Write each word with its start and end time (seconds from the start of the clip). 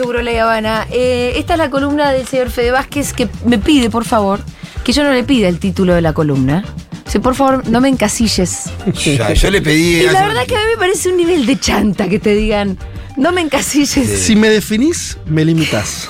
Seguro 0.00 0.22
La 0.22 0.30
Habana. 0.42 0.86
Eh, 0.90 1.34
esta 1.36 1.52
es 1.52 1.58
la 1.58 1.68
columna 1.68 2.10
del 2.10 2.26
señor 2.26 2.48
Fede 2.50 2.70
Vázquez 2.70 3.12
que 3.12 3.28
me 3.44 3.58
pide, 3.58 3.90
por 3.90 4.06
favor, 4.06 4.40
que 4.82 4.94
yo 4.94 5.04
no 5.04 5.12
le 5.12 5.24
pida 5.24 5.46
el 5.46 5.58
título 5.58 5.94
de 5.94 6.00
la 6.00 6.14
columna. 6.14 6.64
O 7.06 7.10
sea, 7.10 7.20
por 7.20 7.34
favor, 7.34 7.68
no 7.68 7.82
me 7.82 7.90
encasilles. 7.90 8.70
Ya, 8.94 9.34
yo 9.34 9.50
le 9.50 9.60
pedí. 9.60 10.00
Y 10.00 10.06
la 10.06 10.26
verdad 10.26 10.46
que 10.46 10.56
a 10.56 10.58
mí 10.60 10.64
me 10.72 10.78
parece 10.78 11.10
un 11.10 11.18
nivel 11.18 11.44
de 11.44 11.60
chanta 11.60 12.08
que 12.08 12.18
te 12.18 12.34
digan, 12.34 12.78
no 13.18 13.30
me 13.30 13.42
encasilles. 13.42 14.22
Si 14.22 14.36
me 14.36 14.48
definís, 14.48 15.18
me 15.26 15.44
limitas. 15.44 16.08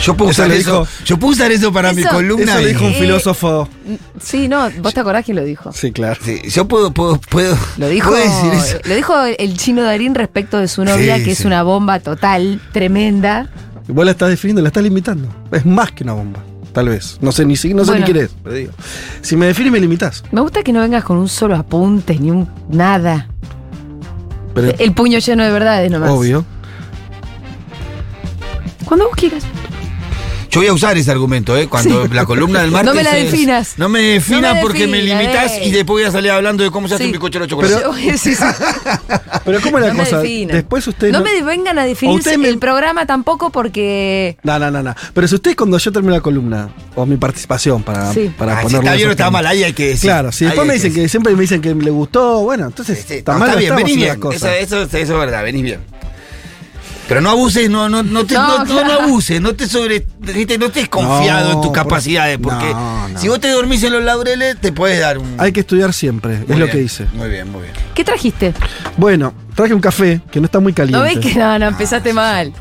Yo 0.00 0.16
puedo 0.16 0.30
Eso 0.30 0.42
usar 0.42 0.52
eso. 0.56 0.70
dijo- 0.82 0.88
Yo 1.04 1.18
puedo 1.18 1.32
usar 1.32 1.50
eso 1.52 1.72
para 1.72 1.92
mi 1.92 2.02
columna. 2.04 2.52
Eso 2.52 2.60
lo 2.62 2.66
dijo 2.68 2.84
un 2.84 2.92
Eh, 2.92 3.00
filósofo. 3.00 3.68
Sí, 4.20 4.48
no, 4.48 4.70
vos 4.80 4.94
te 4.94 5.00
acordás 5.00 5.24
quién 5.24 5.36
lo 5.36 5.44
dijo. 5.44 5.72
Sí, 5.72 5.90
claro. 5.92 6.20
Sí, 6.24 6.40
yo 6.48 6.68
puedo, 6.68 6.92
puedo, 6.92 7.20
puedo. 7.20 7.56
Lo 7.78 7.88
dijo, 7.88 8.10
puedo 8.10 8.22
decir 8.22 8.52
eso. 8.52 8.78
lo 8.88 8.94
dijo 8.94 9.14
el 9.24 9.56
chino 9.58 9.82
Darín 9.82 10.14
respecto 10.14 10.58
de 10.58 10.68
su 10.68 10.84
novia, 10.84 11.16
Sí, 11.18 11.24
que 11.24 11.32
es 11.32 11.44
una 11.44 11.62
bomba 11.64 11.98
total, 12.00 12.60
tremenda. 12.72 13.50
Vos 13.88 14.04
la 14.04 14.12
estás 14.12 14.28
definiendo, 14.28 14.62
la 14.62 14.68
estás 14.68 14.82
limitando. 14.84 15.28
Es 15.50 15.66
más 15.66 15.90
que 15.92 16.04
una 16.04 16.12
bomba, 16.12 16.40
tal 16.72 16.90
vez. 16.90 17.18
No 17.20 17.32
sé 17.32 17.44
ni 17.44 17.56
si- 17.56 17.74
no 17.74 17.84
sé 17.84 17.90
Bueno. 17.92 18.06
ni 18.06 18.12
quién 18.12 18.24
es, 18.26 18.30
pero 18.42 18.54
digo. 18.54 18.72
Si 19.22 19.34
me 19.36 19.46
definís, 19.46 19.72
me 19.72 19.80
limitas. 19.80 20.22
Me 20.30 20.40
gusta 20.42 20.62
que 20.62 20.72
no 20.72 20.80
vengas 20.80 21.02
con 21.04 21.16
un 21.16 21.28
solo 21.28 21.56
apunte, 21.56 22.18
ni 22.18 22.30
un 22.30 22.48
nada. 22.70 23.28
Pero 24.54 24.74
El 24.78 24.92
puño 24.92 25.18
lleno 25.18 25.42
de 25.44 25.50
verdades 25.50 25.90
nomás. 25.90 26.10
obvio. 26.10 26.44
Cuando 28.84 29.06
vos 29.06 29.16
quieras. 29.16 29.44
Yo 30.58 30.62
voy 30.62 30.68
a 30.68 30.72
usar 30.72 30.98
ese 30.98 31.10
argumento, 31.12 31.56
¿eh? 31.56 31.68
Cuando 31.68 32.06
la 32.08 32.24
columna 32.26 32.62
del 32.62 32.70
martes. 32.72 32.86
No 32.90 32.94
me 32.94 33.02
la 33.04 33.16
es- 33.16 33.30
definas. 33.30 33.74
No 33.76 33.88
me 33.88 34.00
definas 34.00 34.56
No 34.56 34.60
porque 34.60 34.86
me 34.88 35.00
limitas 35.02 35.52
eh. 35.52 35.66
y 35.66 35.70
después 35.70 36.02
voy 36.02 36.02
a 36.02 36.10
salir 36.10 36.30
hablando 36.32 36.64
de 36.64 36.70
cómo 36.70 36.88
se 36.88 36.94
hace 36.94 37.04
Sí. 37.04 37.08
un 37.08 37.12
bizcocho 37.12 37.38
de 37.38 37.46
chocolate. 37.46 37.74
Pero- 37.76 37.94
Sí, 38.18 38.34
sí. 38.34 38.42
Pero 39.44 39.60
¿cómo 39.60 39.78
es 39.78 39.84
la 39.84 39.88
No 39.92 39.98
me 39.98 40.04
cosa? 40.04 40.18
definan. 40.18 40.56
Después 40.56 40.86
ustedes. 40.86 41.12
No 41.12 41.22
me 41.22 41.42
vengan 41.42 41.78
a 41.78 41.84
definir 41.84 42.20
me- 42.38 42.48
el 42.48 42.58
programa 42.58 43.06
tampoco 43.06 43.50
porque. 43.50 44.36
No, 44.42 44.58
no, 44.58 44.70
no, 44.70 44.82
no. 44.82 44.94
Pero 45.14 45.28
si 45.28 45.36
ustedes 45.36 45.56
cuando 45.56 45.78
yo 45.78 45.92
termino 45.92 46.14
la 46.14 46.20
columna, 46.20 46.68
o 46.96 47.06
mi 47.06 47.16
participación 47.16 47.82
para, 47.82 48.12
Sí. 48.12 48.30
para 48.36 48.54
Ah, 48.54 48.56
si 48.56 48.62
ponerlo 48.64 48.78
está 48.80 48.92
en 48.92 48.96
bien 48.96 49.08
o 49.08 49.12
está 49.12 49.30
mal, 49.30 49.46
ahí 49.46 49.62
hay 49.64 49.72
que 49.72 49.88
decir. 49.90 50.08
Claro, 50.10 50.32
si 50.32 50.44
después 50.44 50.66
me 50.66 50.74
dicen 50.74 50.92
que, 50.92 51.08
siempre 51.08 51.34
me 51.34 51.42
dicen 51.42 51.60
que 51.60 51.74
le 51.74 51.90
gustó, 51.90 52.40
bueno, 52.40 52.66
entonces 52.66 52.98
Sí, 52.98 53.04
sí, 53.06 53.14
está 53.14 53.34
no, 53.34 53.38
mal. 53.40 53.48
está 53.50 53.60
no 53.60 53.60
bien, 53.60 53.76
venís 53.76 53.92
en 53.92 53.96
bien. 53.98 54.08
las 54.08 54.18
cosas. 54.18 54.42
Eso, 54.60 54.82
eso, 54.82 54.96
eso 54.96 55.12
es 55.14 55.18
verdad, 55.18 55.42
venís 55.44 55.62
bien. 55.62 55.80
Pero 57.08 57.22
no 57.22 57.30
abuses, 57.30 57.70
no, 57.70 57.88
no, 57.88 58.02
no, 58.02 58.26
te, 58.26 58.34
No, 58.34 58.64
no, 58.64 58.84
no, 58.84 58.92
abuses, 58.92 59.40
no 59.40 59.54
te 59.54 59.66
sobre, 59.66 60.06
¿viste? 60.20 60.58
no 60.58 60.66
estés 60.66 60.90
confiado 60.90 61.48
No, 61.48 61.54
en 61.54 61.60
tus 61.62 61.72
capacidades, 61.72 62.38
porque 62.38 62.66
no, 62.66 63.08
no. 63.08 63.18
si 63.18 63.28
vos 63.28 63.40
te 63.40 63.48
dormís 63.50 63.82
en 63.82 63.94
los 63.94 64.04
laureles, 64.04 64.58
te 64.60 64.72
puedes 64.72 65.00
dar 65.00 65.16
un. 65.16 65.34
Hay 65.38 65.50
que 65.52 65.60
estudiar 65.60 65.94
siempre, 65.94 66.40
Muy 66.40 66.52
es 66.52 66.58
lo 66.58 66.68
que 66.68 66.82
hice. 66.82 67.06
Muy 67.14 67.30
bien, 67.30 67.50
muy 67.50 67.62
bien. 67.62 67.72
¿Qué 67.94 68.04
trajiste? 68.04 68.52
Bueno, 68.98 69.32
traje 69.54 69.72
un 69.72 69.80
café 69.80 70.20
que 70.30 70.38
no 70.38 70.44
está 70.44 70.60
muy 70.60 70.74
caliente. 70.74 70.98
¿No 70.98 71.02
ves 71.02 71.18
que 71.18 71.34
no, 71.38 71.58
no, 71.58 71.68
empezaste 71.68 72.12
mal? 72.12 72.52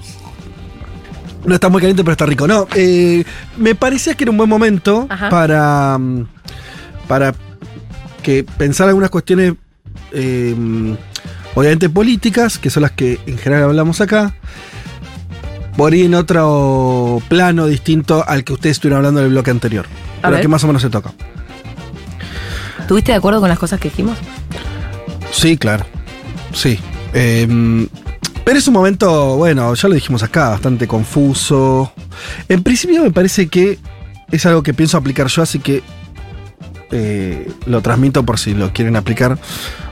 No 1.45 1.53
está 1.53 1.68
muy 1.68 1.81
caliente, 1.81 2.03
pero 2.03 2.14
está 2.14 2.25
rico. 2.25 2.48
No, 2.48 2.68
eh, 2.73 3.25
me 3.58 3.75
parecía 3.75 4.14
que 4.14 4.23
era 4.23 4.31
un 4.31 4.38
buen 4.38 4.50
momento 4.50 5.08
Ajá. 5.09 5.30
para, 5.30 5.98
mm, 5.98 6.25
para 7.08 7.36
que 8.24 8.46
pensar 8.46 8.88
algunas 8.88 9.09
cuestiones, 9.09 9.53
eh, 10.14 10.56
obviamente 11.57 11.90
políticas, 11.90 12.59
que 12.59 12.69
son 12.69 12.84
las 12.84 12.91
que 12.91 13.19
en 13.25 13.40
general 13.40 13.63
hablamos 13.63 14.00
acá, 14.00 14.35
por 15.75 15.91
ahí 15.91 16.03
en 16.03 16.13
otro 16.13 17.19
plano 17.29 17.66
distinto 17.66 18.23
al 18.28 18.44
que 18.44 18.53
ustedes 18.53 18.78
estuvieron 18.78 18.97
hablando 18.97 19.22
en 19.22 19.25
el 19.25 19.31
bloque 19.31 19.50
anterior. 19.50 19.88
pero 20.22 20.34
ver. 20.34 20.41
que 20.44 20.47
más 20.47 20.63
o 20.63 20.67
menos 20.67 20.84
se 20.84 20.91
toca. 20.91 21.13
¿Tuviste 22.88 23.12
de 23.12 23.17
acuerdo 23.17 23.40
con 23.40 23.50
las 23.50 23.57
cosas 23.57 23.79
que 23.79 23.90
dijimos? 23.90 24.19
Sí, 25.31 25.57
claro. 25.57 25.84
Sí. 26.53 26.78
Eh, 27.16 27.88
pero 28.46 28.59
es 28.59 28.67
un 28.67 28.75
momento, 28.75 29.38
bueno, 29.38 29.73
ya 29.73 29.88
lo 29.88 29.96
dijimos 29.96 30.22
acá, 30.22 30.50
bastante 30.50 30.88
confuso. 30.88 31.91
En 32.50 32.62
principio 32.62 33.01
me 33.01 33.09
parece 33.09 33.47
que 33.47 33.79
es 34.31 34.46
algo 34.46 34.62
que 34.62 34.75
pienso 34.75 34.96
aplicar 34.96 35.25
yo, 35.25 35.41
así 35.41 35.57
que 35.57 35.81
eh, 36.91 37.51
lo 37.66 37.81
transmito 37.81 38.23
por 38.23 38.38
si 38.38 38.53
lo 38.53 38.72
quieren 38.72 38.96
aplicar 38.96 39.40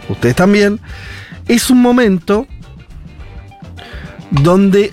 ustedes 0.09 0.35
también. 0.35 0.79
Es 1.47 1.69
un 1.69 1.81
momento 1.81 2.47
donde 4.31 4.91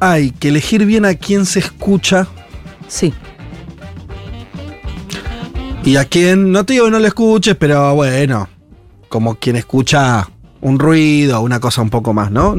hay 0.00 0.30
que 0.30 0.48
elegir 0.48 0.84
bien 0.84 1.04
a 1.04 1.14
quién 1.14 1.46
se 1.46 1.60
escucha 1.60 2.26
Sí. 2.88 3.12
y 5.84 5.96
a 5.96 6.04
quién, 6.04 6.52
no 6.52 6.64
te 6.64 6.74
digo 6.74 6.86
que 6.86 6.90
no 6.90 6.98
lo 6.98 7.06
escuches, 7.06 7.54
pero 7.56 7.94
bueno, 7.94 8.48
como 9.08 9.36
quien 9.36 9.56
escucha 9.56 10.28
un 10.60 10.78
ruido, 10.78 11.40
una 11.40 11.60
cosa 11.60 11.80
un 11.82 11.90
poco 11.90 12.12
más, 12.12 12.30
¿no? 12.30 12.54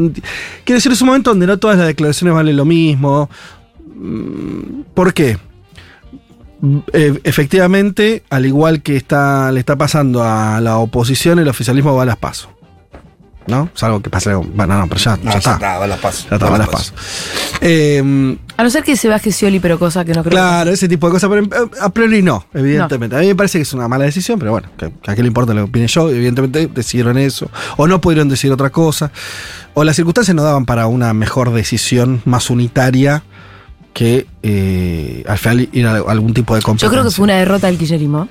Quiero 0.63 0.77
decir, 0.77 0.91
es 0.91 1.01
un 1.01 1.07
momento 1.07 1.31
donde 1.31 1.45
no 1.45 1.57
todas 1.57 1.77
las 1.77 1.87
declaraciones 1.87 2.33
valen 2.33 2.55
lo 2.55 2.63
mismo. 2.65 3.29
Mm, 3.95 4.81
¿Por 4.93 5.13
qué? 5.13 5.37
Mm, 6.61 6.77
eh, 6.93 7.19
efectivamente, 7.23 8.23
al 8.29 8.45
igual 8.45 8.81
que 8.81 8.95
está, 8.95 9.51
le 9.51 9.59
está 9.59 9.75
pasando 9.75 10.23
a 10.23 10.61
la 10.61 10.77
oposición, 10.77 11.39
el 11.39 11.49
oficialismo 11.49 11.95
va 11.95 12.03
a 12.03 12.05
las 12.05 12.17
pasos. 12.17 12.49
¿No? 13.47 13.69
Es 13.73 13.81
algo 13.83 14.01
que 14.01 14.09
pasa. 14.09 14.35
Bueno, 14.35 14.77
no, 14.77 14.87
pero 14.87 14.99
ya, 14.99 15.17
ya 15.23 15.31
está. 15.31 15.51
va. 15.57 15.59
Ya 15.59 15.65
está, 15.65 15.77
va 15.79 16.55
a 16.55 16.57
las 16.57 16.69
pasos. 16.69 16.93
Eh, 17.61 18.37
A 18.57 18.63
no 18.63 18.69
ser 18.69 18.83
que 18.83 18.97
se 18.97 19.07
baje 19.07 19.31
Scioli, 19.31 19.59
pero 19.59 19.79
cosa 19.79 20.03
que 20.03 20.13
no 20.13 20.21
creo. 20.21 20.31
Claro, 20.31 20.71
ese 20.71 20.87
tipo 20.89 21.07
de 21.07 21.13
cosas, 21.13 21.29
pero 21.29 21.43
eh, 21.45 21.69
a 21.81 21.89
priori 21.89 22.21
no, 22.21 22.45
evidentemente. 22.53 23.15
A 23.15 23.19
mí 23.19 23.27
me 23.27 23.35
parece 23.35 23.57
que 23.59 23.61
es 23.63 23.73
una 23.73 23.87
mala 23.87 24.03
decisión, 24.05 24.37
pero 24.37 24.51
bueno, 24.51 24.67
que, 24.77 24.91
que 25.01 25.11
a 25.11 25.15
qué 25.15 25.21
le 25.21 25.29
importa 25.29 25.53
lo 25.53 25.63
que 25.63 25.69
opine 25.69 25.87
yo, 25.87 26.09
evidentemente 26.09 26.67
decidieron 26.67 27.17
eso, 27.17 27.49
o 27.77 27.87
no 27.87 28.01
pudieron 28.01 28.27
decir 28.29 28.51
otra 28.51 28.69
cosa, 28.69 29.11
o 29.73 29.83
las 29.83 29.95
circunstancias 29.95 30.35
no 30.35 30.43
daban 30.43 30.65
para 30.65 30.87
una 30.87 31.13
mejor 31.13 31.53
decisión 31.53 32.21
más 32.25 32.49
unitaria 32.49 33.23
que 33.93 34.27
eh, 34.43 35.23
al 35.27 35.37
final 35.37 35.69
ir 35.71 35.87
a 35.87 35.95
algún 35.95 36.33
tipo 36.33 36.53
de 36.53 36.61
Yo 36.61 36.65
competencia. 36.65 36.89
creo 36.89 37.03
que 37.03 37.11
fue 37.15 37.23
una 37.23 37.35
derrota 37.37 37.67
del 37.67 37.77
kirchnerismo. 37.77 38.27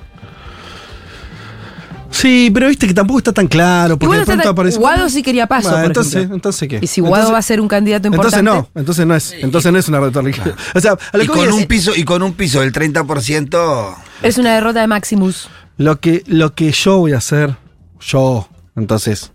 Sí, 2.09 2.49
pero 2.53 2.67
viste 2.67 2.87
que 2.87 2.93
tampoco 2.93 3.19
está 3.19 3.31
tan 3.33 3.47
claro, 3.47 3.97
porque 3.99 4.15
de 4.15 4.21
está 4.21 4.33
pronto 4.33 4.49
aparece... 4.49 4.79
Guado 4.79 5.09
sí 5.09 5.21
quería 5.21 5.45
paso, 5.47 5.69
Bueno, 5.69 5.77
por 5.83 5.87
entonces, 5.91 6.15
ejemplo. 6.15 6.35
entonces 6.35 6.67
qué. 6.69 6.79
Y 6.81 6.87
si 6.87 7.01
Guado 7.01 7.15
Entonces- 7.15 7.33
va 7.33 7.37
a 7.39 7.41
ser 7.41 7.61
un 7.61 7.67
candidato 7.67 8.07
Entonces 8.07 8.39
importante. 8.39 8.69
no, 8.73 8.79
entonces 8.81 9.05
no 9.05 9.15
es, 9.15 9.31
entonces 9.39 9.71
no 9.71 9.77
es 9.79 9.87
una 9.89 9.99
retórica. 9.99 10.43
O 10.75 10.79
sea, 10.79 10.91
a 11.11 11.17
lo 11.17 11.23
Y 11.23 11.27
que 11.27 11.33
con 11.33 11.47
es- 11.47 11.53
un 11.53 11.65
piso, 11.65 11.95
y 11.95 12.03
con 12.05 12.23
un 12.23 12.33
piso 12.33 12.61
del 12.61 12.71
30%. 12.71 13.95
Es 14.23 14.37
una 14.37 14.53
derrota 14.55 14.81
de 14.81 14.87
Maximus. 14.87 15.49
Lo 15.77 15.99
que, 15.99 16.23
lo 16.27 16.53
que 16.55 16.71
yo 16.71 16.97
voy 16.97 17.13
a 17.13 17.17
hacer, 17.17 17.55
yo, 17.99 18.47
entonces, 18.75 19.31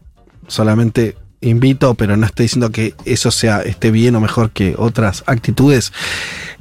solamente 0.48 1.16
invito, 1.40 1.94
pero 1.94 2.16
no 2.16 2.26
estoy 2.26 2.44
diciendo 2.44 2.70
que 2.70 2.94
eso 3.04 3.30
sea, 3.30 3.62
esté 3.62 3.90
bien 3.90 4.14
o 4.16 4.20
mejor 4.20 4.50
que 4.50 4.74
otras 4.78 5.24
actitudes, 5.26 5.92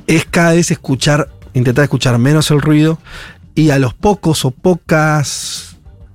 es 0.08 0.26
cada 0.26 0.54
vez 0.54 0.72
escuchar, 0.72 1.30
intentar 1.54 1.84
escuchar 1.84 2.18
menos 2.18 2.52
el 2.52 2.62
ruido 2.62 3.00
y 3.56 3.70
a 3.72 3.80
los 3.80 3.94
pocos 3.94 4.44
o 4.46 4.52
pocas 4.52 5.71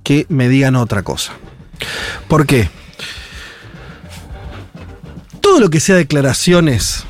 que 0.07 0.25
me 0.29 0.47
digan 0.47 0.77
otra 0.77 1.03
cosa. 1.03 1.33
¿Por 2.29 2.45
qué? 2.45 2.69
Todo 5.41 5.59
lo 5.59 5.69
que 5.69 5.81
sea 5.81 5.97
declaraciones, 5.97 7.03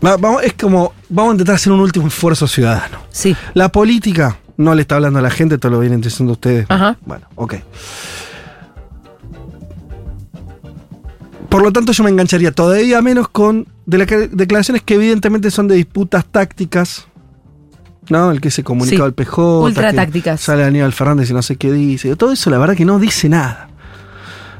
vamos, 0.00 0.42
es 0.42 0.54
como, 0.54 0.94
vamos 1.08 1.30
a 1.30 1.34
intentar 1.34 1.54
hacer 1.54 1.72
un 1.72 1.78
último 1.78 2.08
esfuerzo 2.08 2.48
ciudadano. 2.48 2.98
Sí. 3.12 3.36
La 3.54 3.70
política 3.70 4.36
no 4.56 4.74
le 4.74 4.82
está 4.82 4.96
hablando 4.96 5.20
a 5.20 5.22
la 5.22 5.30
gente, 5.30 5.58
todo 5.58 5.70
lo 5.70 5.78
vienen 5.78 6.00
diciendo 6.00 6.32
ustedes. 6.32 6.66
Ajá. 6.68 6.96
Bueno, 7.06 7.28
ok. 7.36 7.54
Por 11.48 11.62
lo 11.62 11.72
tanto, 11.72 11.92
yo 11.92 12.02
me 12.02 12.10
engancharía 12.10 12.50
todavía 12.50 13.00
menos 13.00 13.28
con 13.28 13.68
de 13.86 13.98
las 13.98 14.08
declaraciones 14.32 14.82
que 14.82 14.94
evidentemente 14.94 15.52
son 15.52 15.68
de 15.68 15.76
disputas 15.76 16.24
tácticas. 16.24 17.06
¿No? 18.08 18.30
El 18.30 18.40
que 18.40 18.50
se 18.50 18.62
comunicado 18.62 19.02
Sí. 19.04 19.06
al 19.08 19.14
PJ. 19.14 19.42
Ultra 19.62 19.92
tácticas. 19.92 20.40
Sale 20.40 20.64
Aníbal 20.64 20.92
Fernández 20.92 21.30
y 21.30 21.32
no 21.34 21.42
sé 21.42 21.56
qué 21.56 21.72
dice. 21.72 22.14
Todo 22.16 22.32
eso, 22.32 22.50
la 22.50 22.58
verdad, 22.58 22.76
que 22.76 22.84
no 22.84 22.98
dice 22.98 23.28
nada. 23.28 23.68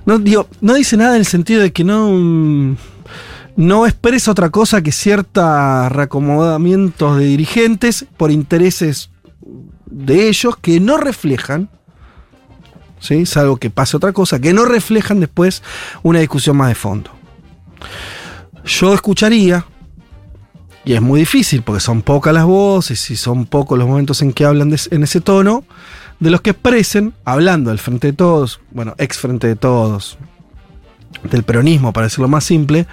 No, 0.04 0.18
digo, 0.18 0.48
no 0.60 0.74
dice 0.74 0.96
nada 0.96 1.14
en 1.14 1.20
el 1.20 1.26
sentido 1.26 1.62
de 1.62 1.72
que 1.72 1.84
no. 1.84 2.10
mm, 2.12 2.76
No 3.56 3.86
expresa 3.86 4.30
otra 4.32 4.50
cosa 4.50 4.82
que 4.82 4.92
ciertos 4.92 5.42
reacomodamientos 5.90 7.16
de 7.18 7.24
dirigentes 7.24 8.04
por 8.16 8.30
intereses 8.30 9.10
de 9.86 10.28
ellos 10.28 10.56
que 10.58 10.78
no 10.78 10.96
reflejan, 10.98 11.70
¿sí? 13.00 13.24
salvo 13.24 13.56
que 13.56 13.70
pase 13.70 13.96
otra 13.96 14.12
cosa, 14.12 14.38
que 14.40 14.52
no 14.52 14.64
reflejan 14.66 15.20
después 15.20 15.62
una 16.02 16.18
discusión 16.18 16.56
más 16.58 16.68
de 16.68 16.74
fondo. 16.74 17.10
yo 18.64 18.92
escucharía, 18.92 19.64
y 20.86 20.94
es 20.94 21.02
muy 21.02 21.20
difícil 21.20 21.62
porque 21.62 21.80
son 21.80 22.00
pocas 22.00 22.32
las 22.32 22.44
voces 22.44 23.10
y 23.10 23.16
son 23.16 23.44
pocos 23.44 23.76
los 23.78 23.86
momentos 23.86 24.22
en 24.22 24.32
que 24.32 24.44
hablan 24.46 24.74
en 24.90 25.02
ese 25.02 25.20
tono, 25.20 25.64
de 26.20 26.30
los 26.30 26.40
que 26.40 26.50
expresen, 26.50 27.12
hablando 27.26 27.68
del 27.68 27.78
Frente 27.78 28.06
de 28.06 28.12
Todos, 28.14 28.60
bueno, 28.70 28.94
ex 28.96 29.18
Frente 29.18 29.48
de 29.48 29.56
Todos, 29.56 30.16
del 31.30 31.42
peronismo, 31.42 31.92
para 31.92 32.06
decirlo 32.06 32.28
más 32.28 32.44
simple, 32.44 32.86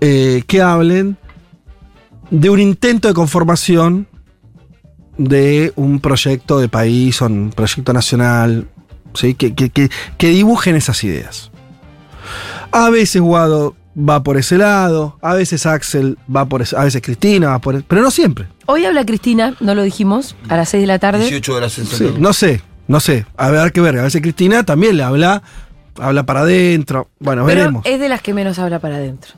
eh, 0.00 0.42
que 0.48 0.62
hablen 0.62 1.16
de 2.30 2.50
un 2.50 2.58
intento 2.58 3.06
de 3.06 3.14
conformación 3.14 4.08
de 5.18 5.72
un 5.76 6.00
proyecto 6.00 6.58
de 6.58 6.68
país 6.68 7.22
o 7.22 7.26
un 7.26 7.50
proyecto 7.54 7.92
nacional, 7.92 8.66
¿sí? 9.14 9.34
que- 9.34 9.54
que 9.54 10.28
dibujen 10.28 10.74
esas 10.74 11.04
ideas. 11.04 11.50
A 12.72 12.90
veces 12.90 13.22
Guado 13.22 13.76
va 13.98 14.22
por 14.22 14.36
ese 14.36 14.58
lado, 14.58 15.18
a 15.22 15.34
veces 15.34 15.64
Axel 15.66 16.18
va 16.34 16.44
por 16.46 16.62
ese, 16.62 16.76
a 16.76 16.84
veces 16.84 17.00
Cristina 17.02 17.48
va 17.50 17.58
por 17.60 17.74
ese, 17.76 17.84
pero 17.88 18.02
no 18.02 18.10
siempre. 18.10 18.46
Hoy 18.66 18.84
habla 18.84 19.04
Cristina, 19.06 19.54
no 19.60 19.74
lo 19.74 19.82
dijimos, 19.82 20.36
a 20.48 20.56
las 20.56 20.68
6 20.70 20.82
de 20.82 20.86
la 20.86 20.98
tarde. 20.98 21.20
18 21.20 21.54
horas 21.54 21.78
en 21.78 21.86
Sí, 21.86 22.14
no 22.18 22.32
sé, 22.32 22.60
no 22.88 23.00
sé. 23.00 23.26
A 23.36 23.50
ver 23.50 23.72
qué 23.72 23.80
ver. 23.80 23.98
A 23.98 24.02
veces 24.02 24.20
Cristina 24.20 24.64
también 24.64 24.96
le 24.96 25.02
habla, 25.02 25.42
habla 25.98 26.24
para 26.26 26.40
adentro. 26.40 27.08
Bueno, 27.20 27.44
pero 27.46 27.58
veremos. 27.58 27.86
es 27.86 27.98
de 28.00 28.08
las 28.08 28.20
que 28.22 28.34
menos 28.34 28.58
habla 28.58 28.78
para 28.80 28.96
adentro. 28.96 29.34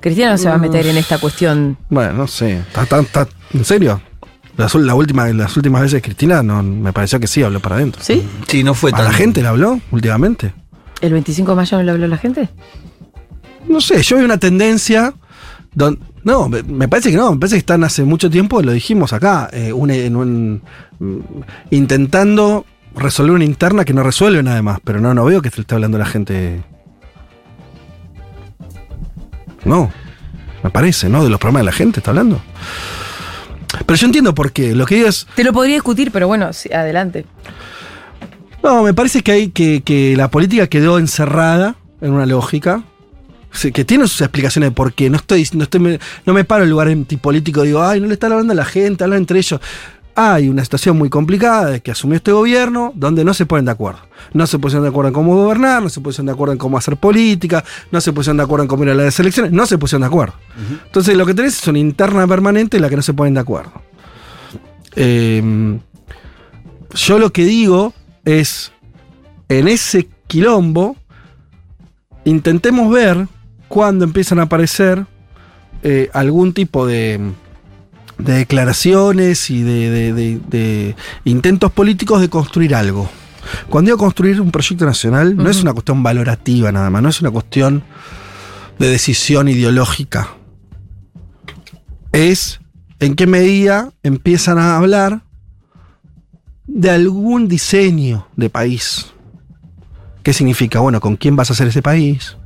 Cristina 0.00 0.30
no 0.30 0.38
se 0.38 0.48
va 0.48 0.54
a 0.54 0.58
meter 0.58 0.86
en 0.86 0.96
esta 0.96 1.18
cuestión. 1.18 1.76
Bueno, 1.90 2.12
no 2.14 2.26
sé. 2.26 2.58
¿Está, 2.58 2.82
está- 2.84 3.00
está- 3.00 3.28
en 3.52 3.64
serio? 3.64 4.00
Las, 4.56 4.74
la 4.74 4.94
última, 4.94 5.26
las 5.28 5.56
últimas 5.56 5.82
veces 5.82 6.02
Cristina 6.02 6.42
no, 6.42 6.62
me 6.62 6.92
pareció 6.92 7.18
que 7.20 7.26
sí 7.26 7.42
habló 7.42 7.60
para 7.60 7.76
adentro. 7.76 8.02
¿Sí? 8.02 8.26
Sí, 8.46 8.62
no 8.64 8.74
fue 8.74 8.90
¿A 8.92 8.96
tan. 8.96 9.04
la 9.06 9.12
gente 9.12 9.42
le 9.42 9.48
habló 9.48 9.80
últimamente? 9.90 10.52
¿El 11.00 11.12
25 11.12 11.52
de 11.52 11.56
mayo 11.56 11.76
no 11.78 11.82
lo 11.84 11.92
habló 11.92 12.06
la 12.08 12.18
gente? 12.18 12.48
No 13.70 13.80
sé, 13.80 14.02
yo 14.02 14.18
vi 14.18 14.24
una 14.24 14.38
tendencia. 14.38 15.14
don- 15.72 15.98
no, 16.24 16.48
me, 16.48 16.62
me 16.64 16.88
parece 16.88 17.10
que 17.10 17.16
no, 17.16 17.32
me 17.32 17.38
parece 17.38 17.54
que 17.56 17.60
están 17.60 17.84
hace 17.84 18.02
mucho 18.04 18.28
tiempo, 18.28 18.60
lo 18.60 18.72
dijimos 18.72 19.12
acá, 19.12 19.48
eh, 19.52 19.72
un- 19.72 19.90
en 19.90 20.16
un, 20.16 20.62
mm, 20.98 21.18
intentando 21.70 22.66
resolver 22.96 23.32
una 23.32 23.44
interna 23.44 23.84
que 23.84 23.94
no 23.94 24.02
resuelve 24.02 24.42
nada 24.42 24.60
más, 24.62 24.80
pero 24.84 25.00
no, 25.00 25.14
no 25.14 25.24
veo 25.24 25.40
que 25.40 25.48
se 25.50 25.56
le 25.58 25.60
esté 25.62 25.76
hablando 25.76 25.96
a 25.96 26.00
la 26.00 26.06
gente. 26.06 26.62
No, 29.64 29.90
me 30.62 30.70
parece, 30.70 31.08
¿no? 31.08 31.22
De 31.22 31.30
los 31.30 31.38
problemas 31.38 31.60
de 31.60 31.66
la 31.66 31.72
gente 31.72 32.00
está 32.00 32.10
hablando. 32.10 32.40
Pero 33.86 33.94
yo 33.96 34.06
entiendo 34.06 34.34
por 34.34 34.52
qué. 34.52 34.74
Lo 34.74 34.86
que 34.86 34.96
digo 34.96 35.08
es. 35.08 35.26
Te 35.36 35.44
lo 35.44 35.52
podría 35.52 35.74
discutir, 35.76 36.10
pero 36.10 36.26
bueno, 36.26 36.52
sí, 36.52 36.72
adelante. 36.72 37.24
No, 38.62 38.82
me 38.82 38.92
parece 38.92 39.22
que 39.22 39.32
hay 39.32 39.48
que, 39.50 39.82
que 39.82 40.16
la 40.16 40.28
política 40.30 40.66
quedó 40.66 40.98
encerrada 40.98 41.76
en 42.00 42.12
una 42.12 42.26
lógica. 42.26 42.82
Que 43.72 43.84
tiene 43.84 44.06
sus 44.06 44.20
explicaciones 44.20 44.70
de 44.70 44.74
por 44.74 44.92
qué. 44.92 45.10
No 45.10 45.16
estoy, 45.16 45.46
no 45.54 45.64
estoy, 45.64 45.98
no 46.24 46.32
me 46.32 46.44
paro 46.44 46.64
en 46.64 46.70
lugar 46.70 46.88
antipolítico, 46.88 47.62
digo, 47.62 47.82
ay, 47.82 48.00
no 48.00 48.06
le 48.06 48.14
están 48.14 48.32
hablando 48.32 48.52
a 48.52 48.56
la 48.56 48.64
gente, 48.64 49.04
hablan 49.04 49.18
entre 49.18 49.38
ellos. 49.38 49.60
Hay 50.14 50.48
una 50.48 50.62
situación 50.62 50.98
muy 50.98 51.08
complicada 51.08 51.70
de 51.70 51.80
que 51.80 51.90
asumió 51.90 52.16
este 52.16 52.32
gobierno 52.32 52.92
donde 52.94 53.24
no 53.24 53.32
se 53.32 53.46
ponen 53.46 53.64
de 53.64 53.70
acuerdo. 53.70 54.00
No 54.32 54.46
se 54.46 54.58
pusieron 54.58 54.84
de 54.84 54.90
acuerdo 54.90 55.08
en 55.08 55.14
cómo 55.14 55.34
gobernar, 55.34 55.82
no 55.82 55.88
se 55.88 56.00
pusieron 56.00 56.26
de 56.26 56.32
acuerdo 56.32 56.52
en 56.52 56.58
cómo 56.58 56.78
hacer 56.78 56.96
política, 56.96 57.64
no 57.90 58.00
se 58.00 58.12
pusieron 58.12 58.36
de 58.36 58.42
acuerdo 58.42 58.64
en 58.64 58.68
cómo 58.68 58.84
ir 58.84 58.90
a 58.90 58.94
las 58.94 59.18
elecciones, 59.18 59.52
no 59.52 59.66
se 59.66 59.78
pusieron 59.78 60.02
de 60.02 60.08
acuerdo. 60.08 60.34
Entonces 60.86 61.16
lo 61.16 61.26
que 61.26 61.34
tenés 61.34 61.60
es 61.60 61.68
una 61.68 61.78
interna 61.78 62.26
permanente 62.26 62.76
en 62.76 62.82
la 62.82 62.88
que 62.88 62.96
no 62.96 63.02
se 63.02 63.14
ponen 63.14 63.34
de 63.34 63.40
acuerdo. 63.40 63.72
Eh, 64.96 65.78
yo 66.94 67.18
lo 67.18 67.30
que 67.30 67.44
digo 67.44 67.94
es, 68.24 68.72
en 69.48 69.68
ese 69.68 70.08
quilombo, 70.26 70.96
intentemos 72.24 72.92
ver 72.92 73.28
cuándo 73.70 74.04
empiezan 74.04 74.40
a 74.40 74.42
aparecer 74.42 75.06
eh, 75.84 76.10
algún 76.12 76.52
tipo 76.52 76.86
de, 76.86 77.20
de 78.18 78.32
declaraciones 78.32 79.48
y 79.48 79.62
de, 79.62 80.12
de- 80.12 80.96
intentos 81.24 81.70
políticos 81.70 82.20
de 82.20 82.28
construir 82.28 82.74
algo. 82.74 83.08
Cuando 83.68 83.88
digo 83.90 83.98
construir 83.98 84.40
un 84.40 84.50
proyecto 84.50 84.84
nacional, 84.84 85.36
no 85.36 85.48
es 85.48 85.62
una 85.62 85.72
cuestión 85.72 86.02
valorativa 86.02 86.72
nada 86.72 86.90
más, 86.90 87.00
no 87.00 87.08
es 87.10 87.20
una 87.20 87.30
cuestión 87.30 87.84
de 88.80 88.88
decisión 88.88 89.46
ideológica. 89.48 90.28
Es 92.12 92.60
en 92.98 93.14
qué 93.14 93.28
medida 93.28 93.92
empiezan 94.02 94.58
a 94.58 94.76
hablar 94.76 95.22
de 96.66 96.90
algún 96.90 97.46
diseño 97.46 98.26
de 98.34 98.50
país. 98.50 99.12
¿Qué 100.24 100.32
significa? 100.32 100.80
Bueno, 100.80 101.00
¿con 101.00 101.14
quién 101.16 101.36
vas 101.36 101.50
a 101.50 101.52
hacer 101.52 101.68
ese 101.68 101.82
país? 101.82 102.36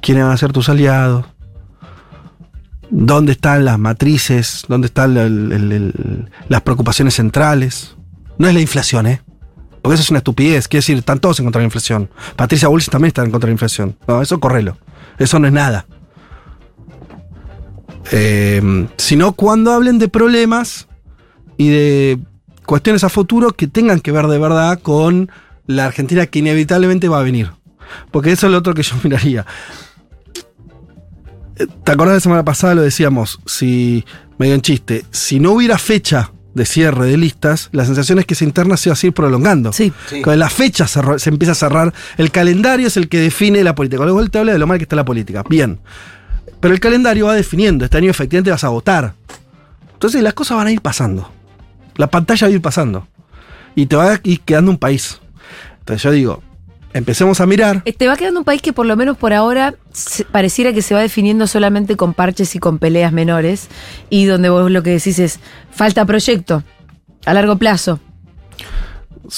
¿Quiénes 0.00 0.24
van 0.24 0.32
a 0.32 0.36
ser 0.36 0.52
tus 0.52 0.68
aliados? 0.68 1.26
¿Dónde 2.90 3.32
están 3.32 3.64
las 3.64 3.78
matrices? 3.78 4.64
¿Dónde 4.68 4.86
están 4.86 6.28
las 6.48 6.62
preocupaciones 6.62 7.14
centrales? 7.14 7.96
No 8.38 8.48
es 8.48 8.54
la 8.54 8.60
inflación, 8.60 9.06
¿eh? 9.06 9.22
Porque 9.82 9.94
eso 9.94 10.02
es 10.02 10.10
una 10.10 10.18
estupidez. 10.18 10.68
Quiere 10.68 10.80
decir, 10.80 10.98
están 10.98 11.20
todos 11.20 11.38
en 11.38 11.46
contra 11.46 11.60
de 11.60 11.64
la 11.64 11.68
inflación. 11.68 12.10
Patricia 12.36 12.68
Bullrich 12.68 12.90
también 12.90 13.08
está 13.08 13.22
en 13.22 13.30
contra 13.30 13.46
de 13.46 13.52
la 13.52 13.54
inflación. 13.54 13.96
No, 14.06 14.20
eso 14.20 14.40
correlo. 14.40 14.76
Eso 15.18 15.38
no 15.38 15.46
es 15.46 15.52
nada. 15.52 15.86
Eh, 18.10 18.88
sino 18.96 19.32
cuando 19.32 19.72
hablen 19.72 19.98
de 19.98 20.08
problemas 20.08 20.88
y 21.56 21.68
de 21.68 22.18
cuestiones 22.66 23.04
a 23.04 23.08
futuro 23.08 23.52
que 23.52 23.68
tengan 23.68 24.00
que 24.00 24.12
ver 24.12 24.26
de 24.26 24.38
verdad 24.38 24.80
con 24.80 25.30
la 25.66 25.86
Argentina 25.86 26.26
que 26.26 26.40
inevitablemente 26.40 27.08
va 27.08 27.20
a 27.20 27.22
venir. 27.22 27.52
Porque 28.10 28.32
eso 28.32 28.46
es 28.46 28.52
lo 28.52 28.58
otro 28.58 28.74
que 28.74 28.82
yo 28.82 28.96
miraría. 29.04 29.46
¿Te 31.84 31.92
acordás 31.92 32.14
la 32.14 32.20
semana 32.20 32.44
pasada? 32.44 32.74
Lo 32.74 32.82
decíamos, 32.82 33.40
si, 33.46 34.04
medio 34.38 34.54
en 34.54 34.60
chiste, 34.62 35.04
si 35.10 35.40
no 35.40 35.52
hubiera 35.52 35.78
fecha 35.78 36.32
de 36.54 36.66
cierre 36.66 37.06
de 37.06 37.16
listas, 37.16 37.68
la 37.72 37.84
sensación 37.84 38.18
es 38.18 38.26
que 38.26 38.34
esa 38.34 38.44
interna 38.44 38.76
se 38.76 38.90
va 38.90 38.94
a 38.94 38.96
seguir 38.96 39.14
prolongando. 39.14 39.72
Sí. 39.72 39.92
Sí. 40.08 40.22
Con 40.22 40.38
la 40.38 40.50
fecha 40.50 40.86
se 40.86 41.30
empieza 41.30 41.52
a 41.52 41.54
cerrar. 41.54 41.94
El 42.16 42.30
calendario 42.30 42.86
es 42.86 42.96
el 42.96 43.08
que 43.08 43.18
define 43.18 43.62
la 43.62 43.74
política. 43.74 44.02
Luego 44.02 44.20
él 44.20 44.30
te 44.30 44.38
habla 44.38 44.52
de 44.52 44.58
lo 44.58 44.66
mal 44.66 44.78
que 44.78 44.84
está 44.84 44.96
la 44.96 45.04
política. 45.04 45.44
Bien. 45.48 45.80
Pero 46.60 46.74
el 46.74 46.80
calendario 46.80 47.26
va 47.26 47.34
definiendo. 47.34 47.84
Este 47.84 47.98
año 47.98 48.10
efectivamente 48.10 48.50
vas 48.50 48.64
a 48.64 48.68
votar. 48.68 49.14
Entonces 49.92 50.22
las 50.22 50.34
cosas 50.34 50.56
van 50.56 50.66
a 50.66 50.72
ir 50.72 50.80
pasando. 50.80 51.30
La 51.96 52.08
pantalla 52.08 52.46
va 52.46 52.50
a 52.50 52.54
ir 52.54 52.62
pasando. 52.62 53.06
Y 53.74 53.86
te 53.86 53.96
va 53.96 54.14
a 54.14 54.20
ir 54.24 54.40
quedando 54.40 54.70
un 54.70 54.78
país. 54.78 55.20
Entonces 55.80 56.02
yo 56.02 56.10
digo, 56.10 56.42
empecemos 56.92 57.40
a 57.40 57.46
mirar. 57.46 57.82
Te 57.84 58.06
va 58.08 58.16
quedando 58.16 58.40
un 58.40 58.44
país 58.44 58.60
que 58.62 58.72
por 58.72 58.86
lo 58.86 58.96
menos 58.96 59.16
por 59.16 59.32
ahora 59.32 59.74
pareciera 60.32 60.72
que 60.72 60.82
se 60.82 60.94
va 60.94 61.00
definiendo 61.00 61.46
solamente 61.46 61.96
con 61.96 62.14
parches 62.14 62.54
y 62.54 62.58
con 62.58 62.78
peleas 62.78 63.12
menores 63.12 63.68
y 64.08 64.24
donde 64.24 64.48
vos 64.48 64.70
lo 64.70 64.82
que 64.82 64.90
decís 64.90 65.18
es 65.18 65.40
falta 65.70 66.04
proyecto 66.04 66.62
a 67.26 67.34
largo 67.34 67.56
plazo. 67.56 68.00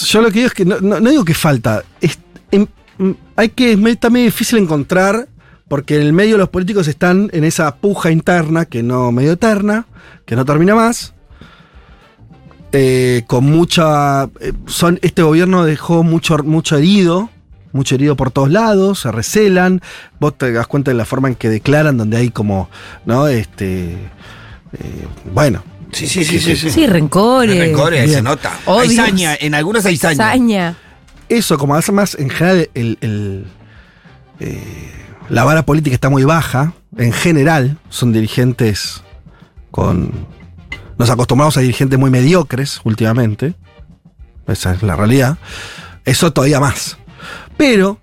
Yo 0.07 0.23
lo 0.23 0.29
que 0.29 0.35
digo 0.35 0.47
es 0.47 0.55
que 0.55 0.65
no, 0.65 0.81
no- 0.81 1.01
no 1.01 1.11
digo 1.11 1.25
que 1.25 1.35
falta. 1.35 1.83
Es- 2.01 2.19
em- 2.51 2.67
mm, 2.99 3.11
hay 3.37 3.49
que, 3.51 3.73
es 3.73 3.79
medio 3.79 3.99
difícil 4.25 4.59
encontrar, 4.59 5.29
porque 5.69 5.97
en 5.97 6.03
el 6.03 6.13
medio 6.13 6.39
los 6.39 6.49
políticos 6.49 6.89
están 6.89 7.29
en 7.33 7.45
esa 7.45 7.77
puja 7.77 8.11
interna, 8.11 8.65
que 8.67 8.83
no 8.83 9.11
medio 9.13 9.33
eterna, 9.33 9.87
que 10.27 10.37
no 10.37 10.45
termina 10.45 10.75
más. 10.75 11.13
eh, 12.75 13.25
con 13.27 13.45
mucha. 13.45 14.25
eh, 14.41 14.53
son, 14.67 14.99
este 15.03 15.23
gobierno 15.23 15.65
dejó 15.65 16.03
mucho, 16.03 16.39
mucho 16.39 16.79
herido. 16.79 17.29
Mucho 17.73 17.95
herido 17.95 18.17
por 18.17 18.31
todos 18.31 18.51
lados, 18.51 19.01
se 19.01 19.13
recelan. 19.13 19.81
Vos 20.21 20.37
te 20.37 20.53
das 20.53 20.67
cuenta 20.67 20.91
de 20.91 20.97
la 20.97 21.05
forma 21.05 21.29
en 21.29 21.35
que 21.35 21.49
declaran, 21.49 21.97
donde 21.97 22.17
hay 22.19 22.31
como. 22.31 22.69
¿No? 23.07 23.27
Este. 23.29 23.93
eh, 23.93 25.07
bueno. 25.33 25.63
Sí, 25.93 26.07
sí, 26.07 26.25
sí, 26.25 26.39
sí. 26.39 26.57
sí. 26.57 26.71
Sí, 26.71 26.87
rencores. 26.87 27.59
Rencores, 27.59 28.05
Bien. 28.05 28.17
se 28.17 28.23
nota. 28.23 28.53
Hay 28.67 28.95
saña, 28.95 29.35
en 29.39 29.55
algunos 29.55 29.85
hay 29.85 29.97
saña. 29.99 30.17
Saña. 30.17 30.77
eso, 31.29 31.59
como 31.59 31.75
hace 31.75 31.93
más 31.93 32.15
en 32.15 32.31
general, 32.31 32.71
el, 32.75 32.97
el, 33.03 33.45
eh, 34.41 34.91
la 35.29 35.45
vara 35.45 35.65
política 35.65 35.95
está 35.95 36.09
muy 36.09 36.25
baja. 36.25 36.73
En 36.97 37.13
general, 37.13 37.79
son 37.91 38.13
dirigentes 38.13 39.03
con. 39.71 40.27
Nos 40.99 41.11
acostumbramos 41.11 41.57
a 41.57 41.61
dirigentes 41.61 41.99
muy 41.99 42.11
mediocres 42.11 42.81
últimamente. 42.85 43.55
Esa 44.47 44.75
es 44.75 44.83
la 44.83 44.97
realidad. 44.97 45.39
Eso 46.05 46.33
todavía 46.33 46.59
más. 46.61 46.97
Pero, 47.63 48.01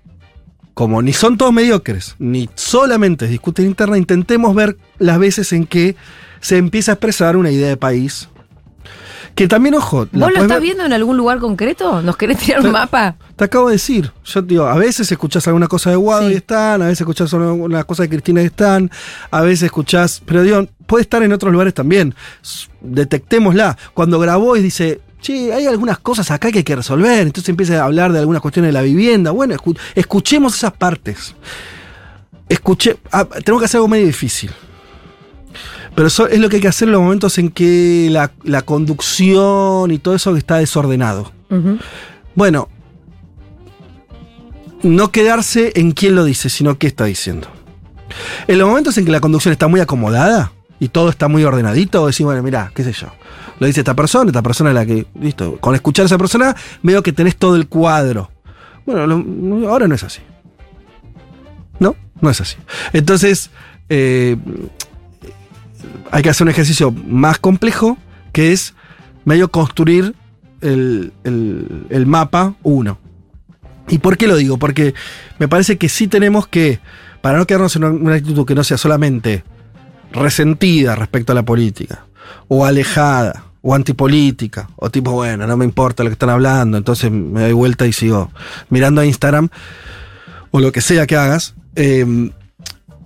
como 0.72 1.02
ni 1.02 1.12
son 1.12 1.36
todos 1.36 1.52
mediocres, 1.52 2.16
ni 2.18 2.48
solamente 2.54 3.26
es 3.26 3.30
discusión 3.30 3.66
interna, 3.66 3.98
intentemos 3.98 4.54
ver 4.54 4.78
las 4.98 5.18
veces 5.18 5.52
en 5.52 5.66
que 5.66 5.96
se 6.40 6.56
empieza 6.56 6.92
a 6.92 6.94
expresar 6.94 7.36
una 7.36 7.50
idea 7.50 7.68
de 7.68 7.76
país. 7.76 8.30
Que 9.34 9.46
también, 9.48 9.74
ojo. 9.74 10.08
¿Vos 10.12 10.12
lo 10.12 10.28
estás 10.28 10.48
ver- 10.48 10.60
viendo 10.62 10.84
en 10.86 10.94
algún 10.94 11.16
lugar 11.18 11.38
concreto? 11.40 12.00
¿Nos 12.00 12.16
querés 12.16 12.38
tirar 12.38 12.64
un 12.64 12.72
mapa? 12.72 13.16
te 13.36 13.44
acabo 13.44 13.68
de 13.68 13.74
decir. 13.74 14.10
Yo 14.24 14.40
digo, 14.40 14.64
a 14.64 14.76
veces 14.76 15.12
escuchás 15.12 15.46
alguna 15.46 15.68
cosa 15.68 15.90
de 15.90 15.96
Guado 15.96 16.26
Sí. 16.28 16.32
y 16.32 16.36
están, 16.36 16.80
a 16.80 16.86
veces 16.86 17.02
escuchás 17.02 17.30
una 17.34 17.84
cosa 17.84 18.02
de 18.04 18.08
Cristina 18.08 18.42
y 18.42 18.46
están, 18.46 18.90
a 19.30 19.42
veces 19.42 19.64
escuchás. 19.64 20.22
Pero 20.24 20.42
digo, 20.42 20.66
puede 20.86 21.02
estar 21.02 21.22
en 21.22 21.32
otros 21.34 21.52
lugares 21.52 21.74
también. 21.74 22.14
Detectémosla. 22.80 23.76
Cuando 23.92 24.18
grabó 24.18 24.56
y 24.56 24.62
dice. 24.62 25.00
Che, 25.20 25.52
hay 25.52 25.66
algunas 25.66 25.98
cosas 25.98 26.30
acá 26.30 26.50
que 26.50 26.58
hay 26.58 26.64
que 26.64 26.76
resolver. 26.76 27.26
Entonces 27.26 27.48
empieza 27.50 27.80
a 27.80 27.84
hablar 27.84 28.12
de 28.12 28.18
algunas 28.20 28.40
cuestiones 28.42 28.68
de 28.68 28.72
la 28.72 28.82
vivienda. 28.82 29.30
Bueno, 29.32 29.54
escu- 29.54 29.78
escuchemos 29.94 30.54
esas 30.56 30.72
partes. 30.72 31.34
escuché, 32.48 32.96
ah, 33.12 33.24
tenemos 33.44 33.60
que 33.60 33.66
hacer 33.66 33.78
algo 33.78 33.88
medio 33.88 34.06
difícil. 34.06 34.50
Pero 35.94 36.08
eso 36.08 36.26
es 36.28 36.38
lo 36.40 36.48
que 36.48 36.56
hay 36.56 36.62
que 36.62 36.68
hacer 36.68 36.88
en 36.88 36.92
los 36.92 37.02
momentos 37.02 37.36
en 37.38 37.50
que 37.50 38.08
la, 38.10 38.32
la 38.44 38.62
conducción 38.62 39.90
y 39.90 39.98
todo 39.98 40.14
eso 40.14 40.34
está 40.36 40.56
desordenado. 40.58 41.32
Bueno, 42.34 42.68
no 44.82 45.10
quedarse 45.12 45.72
en 45.74 45.92
quién 45.92 46.14
lo 46.14 46.24
dice, 46.24 46.48
sino 46.48 46.78
qué 46.78 46.86
está 46.86 47.04
diciendo. 47.04 47.48
En 48.48 48.58
los 48.58 48.68
momentos 48.68 48.96
en 48.98 49.04
que 49.04 49.10
la 49.12 49.20
conducción 49.20 49.52
está 49.52 49.68
muy 49.68 49.80
acomodada 49.80 50.52
y 50.80 50.88
todo 50.88 51.10
está 51.10 51.28
muy 51.28 51.44
ordenadito, 51.44 52.06
decís, 52.06 52.24
bueno, 52.24 52.42
mira, 52.42 52.72
qué 52.74 52.82
sé 52.82 52.92
yo. 52.92 53.08
Lo 53.60 53.66
dice 53.66 53.80
esta 53.80 53.94
persona, 53.94 54.30
esta 54.30 54.42
persona 54.42 54.70
es 54.70 54.74
la 54.74 54.86
que, 54.86 55.06
listo, 55.20 55.58
con 55.60 55.74
escuchar 55.74 56.04
a 56.04 56.06
esa 56.06 56.18
persona 56.18 56.56
veo 56.82 57.02
que 57.02 57.12
tenés 57.12 57.36
todo 57.36 57.54
el 57.56 57.68
cuadro. 57.68 58.30
Bueno, 58.86 59.68
ahora 59.68 59.86
no 59.86 59.94
es 59.94 60.02
así. 60.02 60.20
No, 61.78 61.94
no 62.20 62.30
es 62.30 62.40
así. 62.40 62.56
Entonces, 62.94 63.50
eh, 63.90 64.36
hay 66.10 66.22
que 66.22 66.30
hacer 66.30 66.44
un 66.46 66.50
ejercicio 66.50 66.90
más 66.90 67.38
complejo, 67.38 67.98
que 68.32 68.52
es 68.52 68.74
medio 69.24 69.50
construir 69.50 70.14
el, 70.60 71.12
el- 71.24 71.86
el 71.90 72.06
mapa 72.06 72.54
uno. 72.62 72.98
¿Y 73.88 73.98
por 73.98 74.16
qué 74.16 74.26
lo 74.26 74.36
digo? 74.36 74.58
Porque 74.58 74.94
me 75.38 75.48
parece 75.48 75.76
que 75.78 75.88
sí 75.88 76.06
tenemos 76.06 76.46
que, 76.46 76.80
para 77.20 77.38
no 77.38 77.46
quedarnos 77.46 77.74
en 77.76 77.84
una 77.84 78.14
actitud 78.14 78.46
que 78.46 78.54
no 78.54 78.64
sea 78.64 78.78
solamente 78.78 79.44
resentida 80.12 80.94
respecto 80.94 81.32
a 81.32 81.34
la 81.34 81.44
política, 81.44 82.04
o 82.48 82.64
alejada, 82.64 83.44
o 83.62 83.74
antipolítica, 83.74 84.70
o 84.76 84.90
tipo, 84.90 85.12
bueno, 85.12 85.46
no 85.46 85.56
me 85.56 85.64
importa 85.64 86.02
lo 86.02 86.10
que 86.10 86.14
están 86.14 86.30
hablando, 86.30 86.78
entonces 86.78 87.10
me 87.10 87.42
doy 87.42 87.52
vuelta 87.52 87.86
y 87.86 87.92
sigo 87.92 88.30
mirando 88.70 89.00
a 89.00 89.06
Instagram, 89.06 89.48
o 90.50 90.60
lo 90.60 90.72
que 90.72 90.80
sea 90.80 91.06
que 91.06 91.16
hagas. 91.16 91.54
eh, 91.76 92.30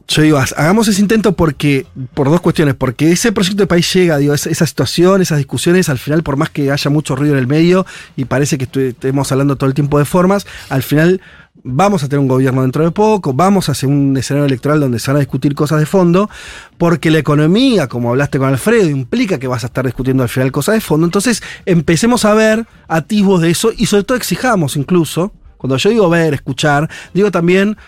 yo 0.06 0.23
digo, 0.23 0.38
hagamos 0.38 0.87
ese 0.88 1.00
intento 1.00 1.32
porque, 1.32 1.87
por 2.12 2.28
dos 2.28 2.40
cuestiones, 2.40 2.75
porque 2.75 3.11
ese 3.11 3.32
proyecto 3.32 3.62
de 3.62 3.66
país 3.66 3.90
llega, 3.94 4.18
digo, 4.18 4.34
esa, 4.34 4.66
situación, 4.66 5.23
esas 5.23 5.38
discusiones, 5.38 5.88
al 5.88 5.99
final, 5.99 6.23
por 6.23 6.37
más 6.37 6.50
que 6.50 6.70
haya 6.70 6.90
mucho 6.90 7.16
ruido 7.16 7.34
en 7.34 7.38
el 7.38 7.46
medio 7.46 7.87
y 8.14 8.26
parece 8.26 8.58
que 8.58 8.88
estemos 8.88 9.32
hablando 9.32 9.56
todo 9.56 9.68
el 9.68 9.75
tiempo 9.75 9.99
de 9.99 10.04
formas, 10.04 10.46
al 10.68 10.82
final 10.82 11.23
vamos 11.64 12.04
a 12.04 12.09
tener 12.09 12.21
un 12.21 12.28
gobierno 12.28 12.62
dentro 12.62 12.85
de 12.85 12.90
poco, 12.90 13.33
vamos 13.33 13.71
hacia 13.71 13.88
un 13.88 14.14
escenario 14.16 14.44
electoral 14.44 14.80
donde 14.80 14.99
se 14.99 15.11
van 15.11 15.16
a 15.16 15.21
discutir 15.21 15.54
cosas 15.54 15.80
de 15.80 15.87
fondo, 15.87 16.30
porque 16.76 17.11
la 17.11 17.18
economía, 17.18 17.88
como 17.88 18.11
hablaste 18.11 18.38
con 18.38 18.49
Alfredo, 18.49 18.88
implica 18.90 19.38
que 19.38 19.49
vas 19.49 19.64
a 19.64 19.68
estar 19.68 19.85
discutiendo 19.85 20.23
al 20.23 20.28
final 20.28 20.52
cosas 20.52 20.75
de 20.75 20.83
fondo. 20.83 21.06
Entonces, 21.06 21.42
empecemos 21.64 22.26
a 22.26 22.35
ver 22.35 22.66
atisbos 22.87 23.40
de 23.40 23.50
eso 23.50 23.73
y 23.75 23.87
sobre 23.87 24.04
todo 24.04 24.18
exijamos 24.18 24.76
incluso, 24.76 25.33
cuando 25.56 25.78
yo 25.78 25.88
digo 25.88 26.11
ver, 26.11 26.35
escuchar, 26.35 26.90
digo 27.14 27.30
también 27.30 27.78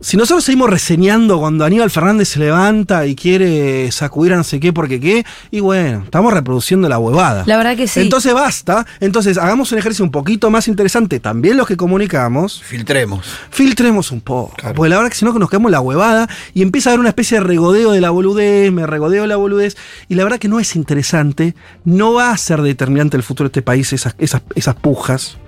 si 0.00 0.16
nosotros 0.16 0.44
seguimos 0.44 0.70
reseñando 0.70 1.38
cuando 1.38 1.64
Aníbal 1.64 1.90
Fernández 1.90 2.28
se 2.28 2.38
levanta 2.38 3.06
y 3.06 3.14
quiere 3.14 3.90
sacudir 3.92 4.34
a 4.34 4.36
no 4.36 4.44
sé 4.44 4.60
qué 4.60 4.72
porque 4.72 5.00
qué, 5.00 5.24
y 5.50 5.60
bueno, 5.60 6.02
estamos 6.04 6.32
reproduciendo 6.32 6.88
la 6.88 6.98
huevada. 6.98 7.44
La 7.46 7.56
verdad 7.56 7.76
que 7.76 7.88
sí. 7.88 8.00
Entonces 8.00 8.34
basta, 8.34 8.86
entonces 9.00 9.38
hagamos 9.38 9.72
un 9.72 9.78
ejercicio 9.78 10.04
un 10.04 10.10
poquito 10.10 10.50
más 10.50 10.68
interesante, 10.68 11.20
también 11.20 11.56
los 11.56 11.66
que 11.66 11.76
comunicamos, 11.76 12.62
Filtremos. 12.62 13.26
filtremos 13.50 14.10
un 14.10 14.20
poco. 14.20 14.54
Claro. 14.56 14.74
Porque 14.74 14.90
la 14.90 14.96
verdad 14.96 15.10
que 15.10 15.16
si 15.16 15.24
no 15.24 15.32
nos 15.32 15.48
quedamos 15.48 15.70
la 15.70 15.80
huevada 15.80 16.28
y 16.52 16.62
empieza 16.62 16.90
a 16.90 16.92
haber 16.92 17.00
una 17.00 17.08
especie 17.10 17.38
de 17.38 17.44
regodeo 17.44 17.92
de 17.92 18.00
la 18.00 18.10
boludez, 18.10 18.70
me 18.72 18.86
regodeo 18.86 19.22
de 19.22 19.28
la 19.28 19.36
boludez, 19.36 19.76
y 20.08 20.14
la 20.14 20.24
verdad 20.24 20.38
que 20.38 20.48
no 20.48 20.60
es 20.60 20.76
interesante, 20.76 21.54
no 21.84 22.12
va 22.12 22.30
a 22.30 22.36
ser 22.36 22.62
determinante 22.62 23.16
el 23.16 23.22
futuro 23.22 23.48
de 23.48 23.52
este 23.52 23.62
país 23.62 23.92
esas, 23.92 24.14
esas, 24.18 24.42
esas 24.54 24.74
pujas. 24.74 25.38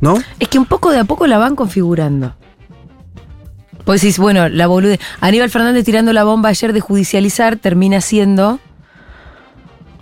¿No? 0.00 0.18
Es 0.38 0.48
que 0.48 0.58
un 0.58 0.66
poco 0.66 0.90
de 0.90 0.98
a 0.98 1.04
poco 1.04 1.26
la 1.26 1.38
van 1.38 1.56
configurando. 1.56 2.34
Pues 3.84 4.00
decís, 4.00 4.18
bueno, 4.18 4.48
la 4.48 4.66
boludez. 4.66 4.98
Aníbal 5.20 5.50
Fernández 5.50 5.84
tirando 5.84 6.12
la 6.12 6.24
bomba 6.24 6.48
ayer 6.48 6.72
de 6.72 6.80
judicializar 6.80 7.56
termina 7.56 8.00
siendo 8.00 8.58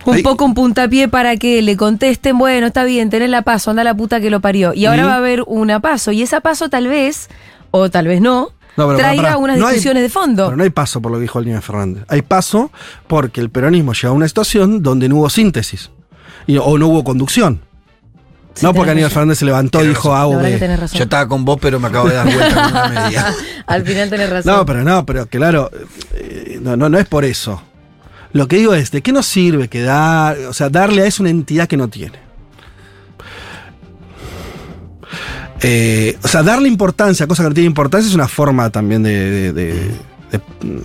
un 0.05 0.15
Ay. 0.15 0.23
poco 0.23 0.45
un 0.45 0.53
puntapié 0.53 1.07
para 1.07 1.37
que 1.37 1.61
le 1.61 1.77
contesten, 1.77 2.37
bueno, 2.37 2.67
está 2.67 2.83
bien, 2.83 3.09
tenés 3.09 3.29
la 3.29 3.41
paso, 3.41 3.71
anda 3.71 3.83
la 3.83 3.93
puta 3.93 4.19
que 4.19 4.29
lo 4.29 4.41
parió. 4.41 4.73
Y 4.73 4.85
ahora 4.85 5.05
va 5.05 5.13
a 5.13 5.17
haber 5.17 5.43
una 5.47 5.79
paso. 5.79 6.11
Y 6.11 6.21
esa 6.21 6.41
paso 6.41 6.69
tal 6.69 6.87
vez, 6.87 7.29
o 7.71 7.89
tal 7.89 8.07
vez 8.07 8.19
no, 8.21 8.49
No, 8.75 8.87
pero 8.87 8.97
traiga 8.97 9.37
unas 9.37 9.57
No 9.57 9.67
hay- 9.67 9.79
de 9.79 10.09
fondo. 10.09 10.45
Pero 10.45 10.57
no 10.57 10.63
hay 10.63 10.69
paso 10.71 11.01
por 11.01 11.11
lo 11.11 11.17
que 11.19 11.23
dijo 11.23 11.41
niño 11.41 11.61
Fernández. 11.61 12.03
Hay 12.07 12.21
paso 12.21 12.71
porque 13.07 13.39
el 13.39 13.49
peronismo 13.49 13.93
llegó 13.93 14.09
a 14.13 14.15
una 14.17 14.27
situación 14.27 14.81
donde 14.81 15.07
no 15.09 15.17
hubo 15.17 15.29
síntesis. 15.29 15.91
Y- 16.47 16.57
o 16.57 16.77
no 16.77 16.87
hubo 16.87 17.03
conducción. 17.03 17.61
Sí, 18.55 18.65
no 18.65 18.73
porque 18.73 18.91
Aníbal 18.91 19.09
razón. 19.09 19.21
Fernández 19.21 19.39
se 19.39 19.45
levantó 19.45 19.83
y 19.83 19.87
dijo 19.87 20.13
tenés 20.59 20.79
razón. 20.79 20.97
Yo 20.97 21.03
estaba 21.05 21.27
con 21.27 21.43
vos, 21.43 21.57
pero 21.59 21.79
me 21.79 21.87
acabo 21.87 22.07
de 22.09 22.15
dar 22.15 22.25
vuelta 22.31 22.53
con 22.53 22.71
una 22.71 22.87
media. 22.87 23.33
Al 23.65 23.83
final 23.83 24.09
tenés 24.09 24.29
razón. 24.29 24.53
No, 24.55 24.65
pero 24.65 24.83
no, 24.83 25.05
pero 25.05 25.25
claro, 25.25 25.71
eh, 26.13 26.59
no, 26.61 26.77
no, 26.77 26.87
no 26.89 26.99
es 26.99 27.07
por 27.07 27.25
eso. 27.25 27.61
Lo 28.33 28.47
que 28.47 28.57
digo 28.57 28.73
es, 28.73 28.91
¿de 28.91 29.01
qué 29.01 29.11
nos 29.11 29.25
sirve 29.25 29.67
que 29.69 29.81
dar, 29.81 30.37
o 30.47 30.53
sea, 30.53 30.69
darle 30.69 31.01
a 31.03 31.05
eso 31.05 31.23
una 31.23 31.29
entidad 31.31 31.67
que 31.67 31.77
no 31.77 31.87
tiene? 31.87 32.17
Eh, 35.61 36.17
o 36.21 36.27
sea, 36.27 36.43
darle 36.43 36.67
importancia 36.67 37.23
a 37.23 37.27
cosas 37.27 37.45
que 37.45 37.49
no 37.49 37.53
tienen 37.53 37.71
importancia 37.71 38.09
es 38.09 38.15
una 38.15 38.27
forma 38.27 38.69
también 38.69 39.01
de, 39.03 39.31
de, 39.31 39.53
de- 39.53 39.73
de- 40.31 40.83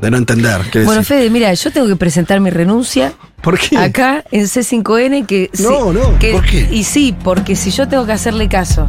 de 0.00 0.10
no 0.10 0.16
entender. 0.16 0.62
bueno, 0.84 1.00
decir. 1.00 1.04
Fede, 1.04 1.30
mira, 1.30 1.52
yo 1.52 1.70
tengo 1.72 1.86
que 1.88 1.96
presentar 1.96 2.40
mi 2.40 2.48
renuncia 2.50 3.12
¿Por 3.42 3.58
qué? 3.58 3.78
acá 3.78 4.22
en 4.30 4.44
C5N 4.44 5.26
que 5.26 5.50
sí, 5.52 5.62
No, 5.62 5.92
no, 5.92 6.18
que- 6.18 6.32
¿por 6.32 6.44
qué? 6.44 6.68
Y 6.70 6.84
sí, 6.84 7.14
porque 7.24 7.56
si 7.56 7.70
yo 7.70 7.88
tengo 7.88 8.04
que 8.06 8.12
hacerle 8.12 8.48
caso 8.48 8.88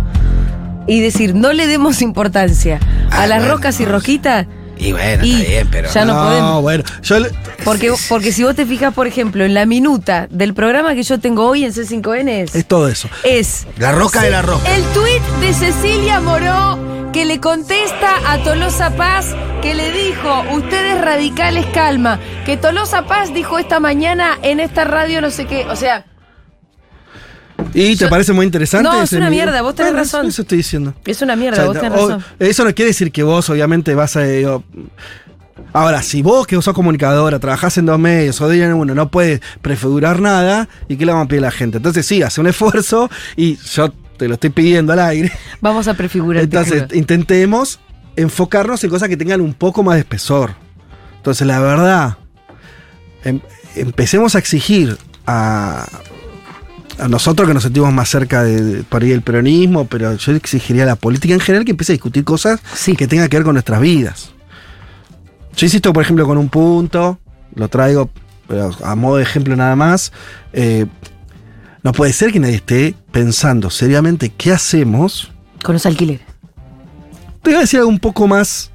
y 0.88 1.00
decir, 1.00 1.36
no 1.36 1.54
le 1.54 1.68
demos 1.68 2.02
importancia 2.02 2.80
a 3.12 3.24
Ah, 3.24 3.28
las 3.28 3.40
bueno, 3.40 3.56
rocas 3.56 3.80
y 3.80 3.84
no, 3.86 3.92
rojitas, 3.94 4.48
Y 4.82 4.92
bueno, 4.94 5.24
Y 5.24 5.32
está 5.34 5.48
bien, 5.50 5.68
pero. 5.72 5.90
ya 5.94 6.06
no 6.06 6.14
podemos. 6.14 6.62
bueno, 6.64 6.84
yo 7.04 7.20
le- 7.20 7.30
porque, 7.64 7.94
porque 8.10 8.32
si 8.32 8.44
vos 8.44 8.56
te 8.56 8.66
fijas, 8.66 8.94
por 8.94 9.06
ejemplo, 9.06 9.46
en 9.46 9.54
la 9.54 9.66
minuta 9.68 10.28
del 10.32 10.54
programa 10.56 10.96
que 10.96 11.04
yo 11.04 11.20
tengo 11.20 11.46
hoy 11.48 11.64
en 11.66 11.72
C5N 11.74 12.30
es, 12.44 12.56
es 12.56 12.66
todo 12.66 12.88
eso. 12.88 13.08
es 13.24 13.68
La 13.78 13.92
roca 13.92 14.22
de 14.24 14.32
la 14.32 14.42
roca. 14.42 14.64
el 14.76 14.84
tuit 14.86 15.22
de 15.40 15.54
Cecilia 15.54 16.20
Moró 16.20 16.80
que 17.14 17.26
le 17.26 17.40
contesta 17.40 18.10
a 18.28 18.38
Tolosa 18.40 18.90
Paz 18.96 19.28
que 19.62 19.76
le 19.76 19.92
dijo, 19.92 20.44
ustedes 20.54 21.00
radicales 21.02 21.66
calma, 21.74 22.20
que 22.46 22.58
Tolosa 22.58 23.04
Paz 23.04 23.32
dijo 23.34 23.60
esta 23.60 23.80
mañana 23.80 24.40
en 24.42 24.60
esta 24.60 24.86
radio 24.86 25.22
no 25.22 25.30
sé 25.30 25.46
qué, 25.46 25.66
o 25.70 25.76
sea, 25.76 26.06
¿Y 27.74 27.96
te 27.96 28.06
Yo- 28.06 28.10
parece 28.10 28.34
muy 28.34 28.46
interesante? 28.46 28.90
No, 28.90 28.98
es 28.98 29.04
ese 29.06 29.18
una 29.18 29.30
video? 29.30 29.46
mierda, 29.46 29.62
vos 29.62 29.76
tenés 29.76 29.92
Bueno, 29.94 30.04
razón. 30.04 30.26
Eso 30.28 30.42
estoy 30.42 30.58
diciendo. 30.58 30.94
es 31.06 31.22
una 31.22 31.34
O 31.34 31.38
mierda, 31.38 31.56
sea, 31.58 31.66
vos 31.66 31.76
tenés 31.80 31.92
o- 32.00 32.08
razón. 32.10 32.26
Eso 32.40 32.66
no 32.66 32.74
quiere 32.74 32.90
decir 32.90 33.12
que 33.12 33.24
vos, 33.24 33.50
obviamente, 33.50 33.96
vas 33.96 34.16
a. 34.18 34.22
ahora, 35.74 36.02
si 36.04 36.22
vos, 36.22 36.46
que 36.48 36.62
sos 36.62 36.74
comunicadora, 36.74 37.40
trabajás 37.40 37.78
en 37.78 37.86
dos 37.86 38.00
medios 38.00 38.40
o 38.42 38.48
de 38.50 38.64
en 38.64 38.74
uno, 38.74 38.94
no 38.94 39.10
puedes 39.10 39.42
prefigurar 39.62 40.20
nada, 40.20 40.68
¿y 40.88 40.98
qué 40.98 41.06
le 41.06 41.12
vamos 41.14 41.26
a 41.26 41.28
pedir 41.30 41.44
a 41.44 41.48
la 41.48 41.52
gente? 41.52 41.78
Entonces, 41.78 42.06
sí, 42.06 42.22
hace 42.24 42.42
un 42.42 42.48
esfuerzo 42.48 43.10
y 43.36 43.58
yo 43.58 43.94
te 44.18 44.28
lo 44.28 44.34
estoy 44.36 44.50
pidiendo 44.50 44.94
al 44.94 45.00
aire. 45.00 45.32
Vamos 45.62 45.88
a 45.88 45.94
prefigurar. 45.94 46.44
Entonces, 46.44 46.86
intentemos 46.94 47.80
enfocarnos 48.16 48.84
en 48.84 48.90
cosas 48.90 49.08
que 49.10 49.18
tengan 49.18 49.40
un 49.42 49.54
poco 49.54 49.82
más 49.84 49.96
de 49.96 50.02
espesor. 50.02 50.52
Entonces, 51.18 51.48
la 51.48 51.60
verdad, 51.60 52.18
em- 53.24 53.40
empecemos 53.76 54.36
a 54.36 54.40
exigir 54.40 54.98
a, 55.26 55.88
a 57.02 57.08
nosotros 57.08 57.48
que 57.48 57.54
nos 57.54 57.64
sentimos 57.64 57.92
más 57.94 58.08
cerca 58.10 58.44
de, 58.44 58.62
de- 58.62 58.84
por 58.84 59.02
ahí 59.04 59.10
del 59.10 59.22
peronismo, 59.22 59.86
pero 59.88 60.16
yo 60.16 60.32
exigiría 60.34 60.84
a 60.84 60.86
la 60.86 60.96
política 60.96 61.34
en 61.34 61.40
general 61.40 61.66
que 61.66 61.72
empiece 61.72 61.92
a 61.94 61.96
discutir 61.96 62.24
cosas 62.24 62.60
Sí. 62.76 62.96
que 62.96 63.08
tengan 63.08 63.28
que 63.28 63.38
ver 63.38 63.44
con 63.44 63.54
nuestras 63.56 63.82
vidas. 63.82 64.32
Yo 65.56 65.66
insisto, 65.66 65.92
por 65.94 66.04
ejemplo, 66.04 66.26
con 66.26 66.38
un 66.38 66.50
punto, 66.50 67.20
lo 67.56 67.68
traigo 67.68 68.10
pero 68.48 68.70
a 68.84 68.96
modo 68.96 69.16
de 69.18 69.24
ejemplo 69.24 69.56
nada 69.56 69.76
más. 69.76 70.12
eh, 70.54 70.86
no 71.84 71.94
puede 71.94 72.14
ser 72.14 72.32
que 72.32 72.40
nadie 72.40 72.56
esté 72.56 72.96
pensando 73.12 73.70
seriamente 73.72 74.30
qué 74.30 74.52
hacemos 74.52 75.32
Con 75.64 75.74
los 75.74 75.86
alquileres. 75.86 76.22
te 77.42 77.50
voy 77.52 77.58
a 77.58 77.62
decir 77.62 77.80
algo 77.80 77.90
un 77.90 78.00
poco 78.00 78.28
más. 78.28 78.70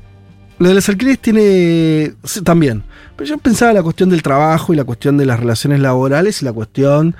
Lo 0.59 0.68
de 0.71 0.75
los 0.75 0.88
alquileres 0.88 1.21
tiene. 1.21 2.14
sí, 2.25 2.40
también. 2.42 2.83
Pero 3.16 3.28
yo 3.28 3.38
pensaba 3.38 3.73
la 3.75 3.83
cuestión 3.83 4.09
del 4.11 4.23
trabajo 4.23 4.73
y 4.73 4.76
la 4.76 4.85
cuestión 4.85 5.16
de 5.18 5.26
las 5.26 5.38
relaciones 5.38 5.80
laborales 5.80 6.40
y 6.42 6.45
la 6.47 6.52
cuestión, 6.52 7.14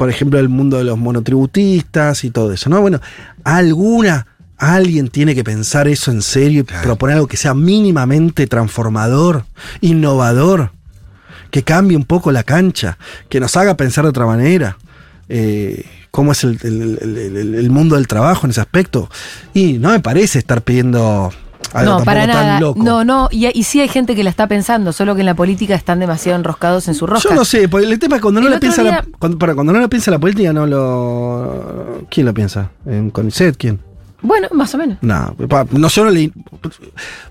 por 0.00 0.08
ejemplo, 0.08 0.38
del 0.38 0.48
mundo 0.48 0.78
de 0.78 0.84
los 0.84 0.96
monotributistas 0.96 2.24
y 2.24 2.30
todo 2.30 2.54
eso, 2.54 2.70
¿no? 2.70 2.80
Bueno, 2.80 3.00
alguna. 3.44 4.26
Alguien 4.56 5.08
tiene 5.08 5.34
que 5.34 5.44
pensar 5.44 5.88
eso 5.88 6.10
en 6.10 6.22
serio 6.22 6.62
y 6.62 6.64
Claro. 6.64 6.82
proponer 6.84 7.16
algo 7.16 7.26
que 7.28 7.36
sea 7.36 7.52
mínimamente 7.52 8.46
transformador, 8.46 9.44
innovador, 9.82 10.72
que 11.50 11.62
cambie 11.64 11.96
un 11.98 12.04
poco 12.04 12.32
la 12.32 12.44
cancha, 12.44 12.96
que 13.28 13.40
nos 13.40 13.56
haga 13.58 13.76
pensar 13.76 14.04
de 14.04 14.10
otra 14.10 14.24
manera. 14.26 14.78
eh, 15.32 15.84
cómo 16.10 16.32
es 16.32 16.42
el, 16.44 16.58
el- 16.62 16.98
el- 17.02 17.36
el- 17.36 17.54
el 17.54 17.70
mundo 17.70 17.94
del 17.96 18.08
trabajo 18.08 18.46
en 18.46 18.50
ese 18.50 18.60
aspecto. 18.60 19.08
Y 19.54 19.74
no 19.74 19.90
me 19.90 20.00
parece 20.00 20.38
estar 20.40 20.62
pidiendo 20.62 21.30
no, 21.74 22.04
para 22.04 22.26
nada. 22.26 22.60
No, 22.76 23.04
no, 23.04 23.28
y, 23.30 23.46
y 23.58 23.62
sí 23.64 23.80
hay 23.80 23.88
gente 23.88 24.14
que 24.16 24.24
la 24.24 24.30
está 24.30 24.46
pensando, 24.46 24.92
solo 24.92 25.14
que 25.14 25.20
en 25.20 25.26
la 25.26 25.34
política 25.34 25.74
están 25.74 25.98
demasiado 26.00 26.38
enroscados 26.38 26.88
en 26.88 26.94
su 26.94 27.06
rosca. 27.06 27.28
Yo 27.28 27.34
no 27.34 27.44
sé, 27.44 27.68
porque 27.68 27.86
el 27.86 27.98
tema 27.98 28.16
es 28.16 28.22
cuando 28.22 28.40
no 28.40 28.46
El 28.48 28.54
otro 28.54 28.60
piensa 28.60 28.82
la, 28.82 29.04
cuando, 29.18 29.38
para, 29.38 29.54
cuando 29.54 29.72
no 29.72 29.78
lo 29.80 29.88
piensa 29.88 30.10
la 30.10 30.18
política, 30.18 30.52
no 30.52 30.66
lo. 30.66 32.06
¿Quién 32.10 32.26
lo 32.26 32.34
piensa? 32.34 32.70
¿En 32.86 33.10
Conicet? 33.10 33.56
¿Quién? 33.56 33.78
Bueno, 34.22 34.48
más 34.52 34.74
o 34.74 34.78
menos. 34.78 34.98
No, 35.00 35.34
no 35.70 35.88
solo 35.88 36.10
le. 36.10 36.30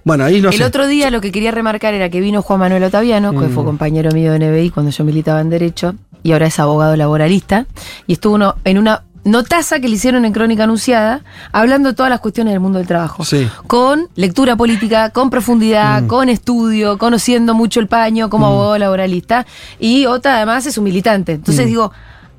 Bueno, 0.03 0.23
ahí 0.23 0.41
no 0.41 0.49
el 0.49 0.55
sé. 0.57 0.63
otro 0.65 0.87
día 0.87 1.11
lo 1.11 1.21
que 1.21 1.31
quería 1.31 1.51
remarcar 1.51 1.93
era 1.93 2.09
que 2.09 2.19
vino 2.19 2.41
Juan 2.41 2.59
Manuel 2.61 2.83
Otaviano, 2.83 3.31
que 3.31 3.47
Mm. 3.47 3.51
fue 3.51 3.63
compañero 3.63 4.11
mío 4.11 4.31
de 4.31 4.39
NBI 4.39 4.69
cuando 4.71 4.91
yo 4.91 5.03
militaba 5.03 5.39
en 5.41 5.49
Derecho, 5.51 5.93
y 6.23 6.31
ahora 6.31 6.47
es 6.47 6.59
abogado 6.59 6.95
laboralista, 6.95 7.65
y 8.07 8.13
estuvo 8.13 8.33
uno- 8.35 8.55
en 8.63 8.77
una 8.79 9.03
notaza 9.23 9.79
que 9.79 9.87
le 9.89 9.95
hicieron 9.95 10.25
en 10.25 10.33
Crónica 10.33 10.63
Anunciada, 10.63 11.21
hablando 11.51 11.89
de 11.89 11.95
todas 11.95 12.09
las 12.09 12.19
cuestiones 12.19 12.53
del 12.53 12.59
mundo 12.59 12.77
del 12.79 12.87
trabajo. 12.87 13.23
Sí. 13.25 13.47
Con 13.67 14.07
lectura 14.15 14.55
política, 14.55 15.09
con 15.11 15.29
profundidad, 15.29 16.03
Mm. 16.03 16.07
con 16.07 16.29
estudio, 16.29 16.97
conociendo 16.97 17.53
mucho 17.53 17.79
el 17.79 17.87
paño 17.87 18.29
como 18.29 18.47
abogado 18.47 18.77
laboralista, 18.77 19.45
y 19.79 20.05
Ota 20.05 20.37
además 20.37 20.65
es 20.65 20.77
un 20.77 20.83
militante. 20.85 21.33
Entonces 21.33 21.65
Mm. 21.65 21.69
digo, 21.69 21.91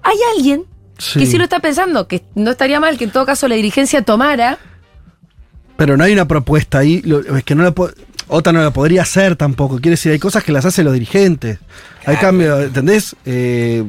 hay 0.03 0.17
alguien 0.37 0.65
Sí. 0.99 1.19
que 1.19 1.27
sí 1.27 1.39
lo 1.39 1.45
está 1.45 1.61
pensando, 1.61 2.07
que 2.09 2.23
no 2.35 2.51
estaría 2.51 2.81
mal 2.81 2.99
que 2.99 3.05
en 3.05 3.11
todo 3.11 3.25
caso 3.27 3.49
la 3.49 3.55
dirigencia 3.55 4.03
tomara 4.03 4.59
Pero 5.77 5.97
no 5.97 6.05
hay 6.05 6.13
una 6.13 6.29
propuesta 6.29 6.79
ahí. 6.79 7.03
es 7.37 7.45
que 7.45 7.55
no 7.55 7.63
la 7.63 7.75
Otra 8.33 8.53
no 8.53 8.63
la 8.63 8.71
podría 8.71 9.03
hacer 9.03 9.35
tampoco. 9.35 9.77
Quiere 9.81 9.93
decir, 9.93 10.13
hay 10.13 10.19
cosas 10.21 10.45
que 10.45 10.53
las 10.53 10.65
hacen 10.65 10.85
los 10.85 10.95
dirigentes. 10.95 11.59
Hay 12.07 12.17
cambio, 12.17 12.61
¿entendés? 12.61 13.17
Eh, 13.25 13.83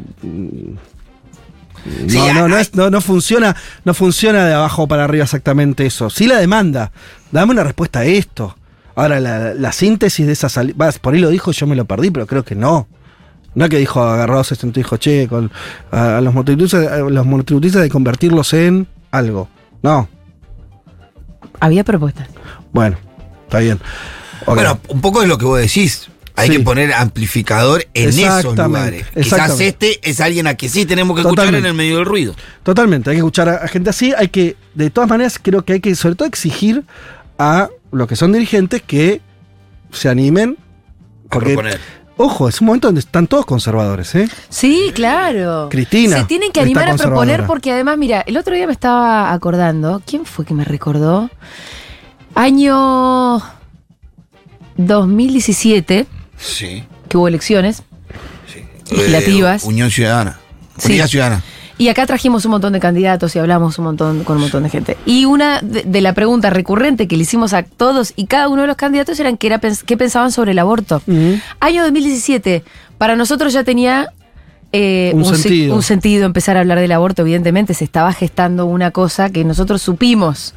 Sí, 2.07 2.17
no, 2.17 2.33
no, 2.33 2.47
no, 2.49 2.57
es- 2.57 2.75
no, 2.75 2.89
no 2.89 3.01
funciona, 3.01 3.55
no 3.85 3.93
funciona 3.93 4.45
de 4.45 4.53
abajo 4.53 4.87
para 4.87 5.03
arriba 5.05 5.23
exactamente 5.23 5.85
eso. 5.85 6.09
Sí 6.09 6.27
la 6.27 6.37
demanda. 6.37 6.91
Dame 7.31 7.51
una 7.53 7.63
respuesta 7.63 7.99
a 7.99 8.05
esto. 8.05 8.55
Ahora, 8.95 9.19
la, 9.19 9.53
la 9.53 9.71
síntesis 9.71 10.27
de 10.27 10.33
esa 10.33 10.49
salida. 10.49 10.91
Por 11.01 11.13
ahí 11.13 11.19
lo 11.19 11.29
dijo, 11.29 11.51
yo 11.51 11.65
me 11.65 11.75
lo 11.75 11.85
perdí, 11.85 12.11
pero 12.11 12.27
creo 12.27 12.43
que 12.43 12.55
no. 12.55 12.87
No 13.55 13.65
es 13.65 13.69
que 13.71 13.77
dijo 13.79 14.01
agarrado 14.03 14.43
se 14.43 14.55
sentó 14.55 14.79
y 14.79 14.83
dijo, 14.83 14.97
che, 14.97 15.27
con, 15.27 15.51
a, 15.91 16.17
a 16.17 16.21
los 16.21 16.33
monotributistas, 16.33 16.87
a 16.91 16.97
los 16.99 17.25
monotributistas 17.25 17.81
de 17.81 17.89
convertirlos 17.89 18.53
en 18.53 18.87
algo. 19.11 19.49
No. 19.81 20.07
Había 21.59 21.83
propuestas. 21.83 22.27
Bueno, 22.71 22.97
está 23.43 23.59
bien. 23.59 23.79
Bueno, 24.45 24.79
un 24.87 25.01
poco 25.01 25.21
es 25.21 25.27
lo 25.27 25.37
que 25.37 25.45
vos 25.45 25.59
decís. 25.59 26.09
Hay 26.41 26.49
Sí. 26.49 26.57
que 26.57 26.63
poner 26.63 26.93
amplificador 26.93 27.85
en 27.93 28.09
esos 28.09 28.19
Exactamente, 28.23 28.63
lugares. 28.63 29.07
Quizás 29.09 29.25
exactamente. 29.25 29.67
este 29.91 30.09
es 30.09 30.19
alguien 30.19 30.47
a 30.47 30.55
que 30.55 30.69
sí 30.69 30.85
tenemos 30.85 31.15
que 31.15 31.21
escuchar 31.21 31.53
en 31.53 31.65
el 31.65 31.73
medio 31.73 31.97
del 31.97 32.05
ruido. 32.05 32.35
Totalmente, 32.63 33.09
hay 33.09 33.15
que 33.15 33.19
escuchar 33.19 33.49
a, 33.49 33.55
a 33.57 33.67
gente 33.67 33.89
así, 33.89 34.13
hay 34.17 34.27
que, 34.29 34.55
de 34.73 34.89
todas 34.89 35.09
maneras, 35.09 35.39
creo 35.41 35.63
que 35.63 35.73
hay 35.73 35.79
que 35.79 35.93
sobre 35.95 36.15
todo 36.15 36.27
exigir 36.27 36.83
a 37.39 37.69
los 37.91 38.07
que 38.07 38.15
son 38.15 38.31
dirigentes 38.33 38.81
que 38.81 39.21
se 39.91 40.09
animen. 40.09 40.57
A 41.27 41.29
Porque, 41.33 41.53
proponer. 41.53 41.79
ojo, 42.17 42.47
es 42.49 42.59
un 42.61 42.67
momento 42.67 42.87
donde 42.87 42.99
están 43.01 43.27
todos 43.27 43.45
conservadores, 43.45 44.13
¿eh? 44.15 44.29
Sí, 44.49 44.91
claro. 44.93 45.67
Cristina 45.69 46.17
Se 46.17 46.23
tienen 46.25 46.51
que 46.51 46.59
animar 46.61 46.89
a 46.89 46.95
proponer 46.95 47.45
porque 47.45 47.71
además, 47.71 47.97
mira, 47.97 48.21
el 48.27 48.37
otro 48.37 48.53
día 48.55 48.65
me 48.67 48.73
estaba 48.73 49.31
acordando, 49.33 50.01
¿quién 50.05 50.25
fue 50.25 50.45
que 50.45 50.53
me 50.53 50.63
recordó? 50.65 51.29
Año 52.35 53.41
2017, 54.77 56.05
Sí. 56.41 56.83
que 57.07 57.17
hubo 57.17 57.27
elecciones, 57.27 57.83
sí. 58.51 58.63
Legislativas. 58.95 59.63
Eh, 59.63 59.67
Unión 59.67 59.91
Ciudadana. 59.91 60.39
Sí. 60.77 60.89
Unidad 60.93 61.07
Ciudadana. 61.07 61.43
y 61.77 61.89
acá 61.89 62.05
trajimos 62.05 62.45
un 62.45 62.51
montón 62.51 62.73
de 62.73 62.79
candidatos 62.79 63.35
y 63.35 63.39
hablamos 63.39 63.77
un 63.79 63.85
montón 63.85 64.23
con 64.23 64.37
un 64.37 64.43
montón 64.43 64.63
de 64.63 64.69
gente. 64.69 64.97
Y 65.05 65.25
una 65.25 65.61
de, 65.61 65.83
de 65.83 66.01
la 66.01 66.13
pregunta 66.13 66.49
recurrente 66.49 67.07
que 67.07 67.15
le 67.17 67.23
hicimos 67.23 67.53
a 67.53 67.63
todos 67.63 68.13
y 68.15 68.25
cada 68.25 68.49
uno 68.49 68.61
de 68.63 68.67
los 68.67 68.75
candidatos 68.77 69.19
eran 69.19 69.37
qué, 69.37 69.47
era, 69.47 69.59
qué 69.59 69.97
pensaban 69.97 70.31
sobre 70.31 70.51
el 70.51 70.59
aborto. 70.59 71.01
Ujú. 71.07 71.39
Año 71.59 71.83
2017, 71.83 72.63
para 72.97 73.15
nosotros 73.15 73.53
ya 73.53 73.63
tenía 73.63 74.11
eh, 74.73 75.11
Un 75.13 75.25
sentido. 75.25 75.75
un 75.75 75.83
sentido 75.83 76.25
empezar 76.25 76.55
a 76.57 76.61
hablar 76.61 76.79
del 76.79 76.91
aborto. 76.93 77.21
Evidentemente 77.23 77.73
se 77.73 77.83
estaba 77.83 78.13
gestando 78.13 78.65
una 78.65 78.91
cosa 78.91 79.29
que 79.29 79.43
nosotros 79.43 79.81
supimos 79.81 80.53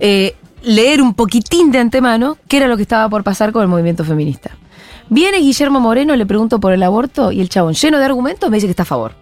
eh, 0.00 0.34
leer 0.62 1.00
un 1.02 1.14
poquitín 1.14 1.70
de 1.72 1.78
antemano, 1.78 2.36
que 2.48 2.58
era 2.58 2.66
lo 2.68 2.76
que 2.76 2.82
estaba 2.82 3.08
por 3.08 3.24
pasar 3.24 3.52
con 3.52 3.62
el 3.62 3.68
movimiento 3.68 4.04
feminista. 4.04 4.50
Viene 5.12 5.38
Guillermo 5.40 5.78
Moreno, 5.78 6.16
le 6.16 6.24
pregunto 6.24 6.58
por 6.58 6.72
el 6.72 6.82
aborto 6.82 7.32
y 7.32 7.42
el 7.42 7.50
chabón, 7.50 7.74
lleno 7.74 7.98
de 7.98 8.04
argumentos, 8.06 8.48
me 8.48 8.56
dice 8.56 8.66
que 8.66 8.70
está 8.70 8.84
a 8.84 8.86
favor. 8.86 9.12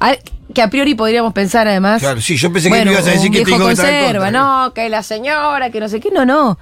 A- 0.00 0.16
que 0.54 0.62
a 0.62 0.70
priori 0.70 0.94
podríamos 0.94 1.34
pensar 1.34 1.68
además. 1.68 2.00
Claro, 2.00 2.22
sí, 2.22 2.36
yo 2.38 2.50
pensé 2.50 2.68
que 2.68 2.76
bueno, 2.76 2.86
me 2.86 2.92
ibas 2.92 3.06
a 3.06 3.10
decir 3.10 3.30
que 3.30 3.44
viejo 3.44 3.58
que 3.58 3.64
conserva, 3.66 4.30
no, 4.30 4.72
que 4.74 4.88
la 4.88 5.02
señora, 5.02 5.68
que 5.70 5.80
no 5.80 5.88
sé 5.90 6.00
qué, 6.00 6.10
no, 6.10 6.24
no. 6.24 6.58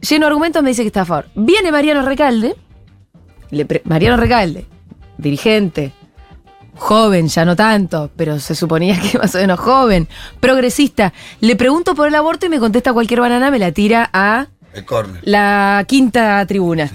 Lleno 0.00 0.24
de 0.24 0.28
argumentos 0.28 0.62
me 0.62 0.70
dice 0.70 0.80
que 0.82 0.86
está 0.86 1.02
a 1.02 1.04
favor. 1.04 1.26
Viene 1.34 1.70
Mariano 1.70 2.00
Recalde, 2.00 2.56
le 3.50 3.66
pre- 3.66 3.82
Mariano 3.84 4.16
Recalde, 4.16 4.64
dirigente, 5.18 5.92
joven, 6.76 7.28
ya 7.28 7.44
no 7.44 7.54
tanto, 7.54 8.10
pero 8.16 8.40
se 8.40 8.54
suponía 8.54 8.98
que 8.98 9.18
más 9.18 9.34
o 9.34 9.38
menos 9.38 9.60
joven, 9.60 10.08
progresista. 10.40 11.12
Le 11.40 11.56
pregunto 11.56 11.94
por 11.94 12.08
el 12.08 12.14
aborto 12.14 12.46
y 12.46 12.48
me 12.48 12.58
contesta 12.58 12.94
cualquier 12.94 13.20
banana, 13.20 13.50
me 13.50 13.58
la 13.58 13.72
tira 13.72 14.08
a 14.14 14.46
El 14.72 14.86
la 15.24 15.84
quinta 15.86 16.46
tribuna. 16.46 16.90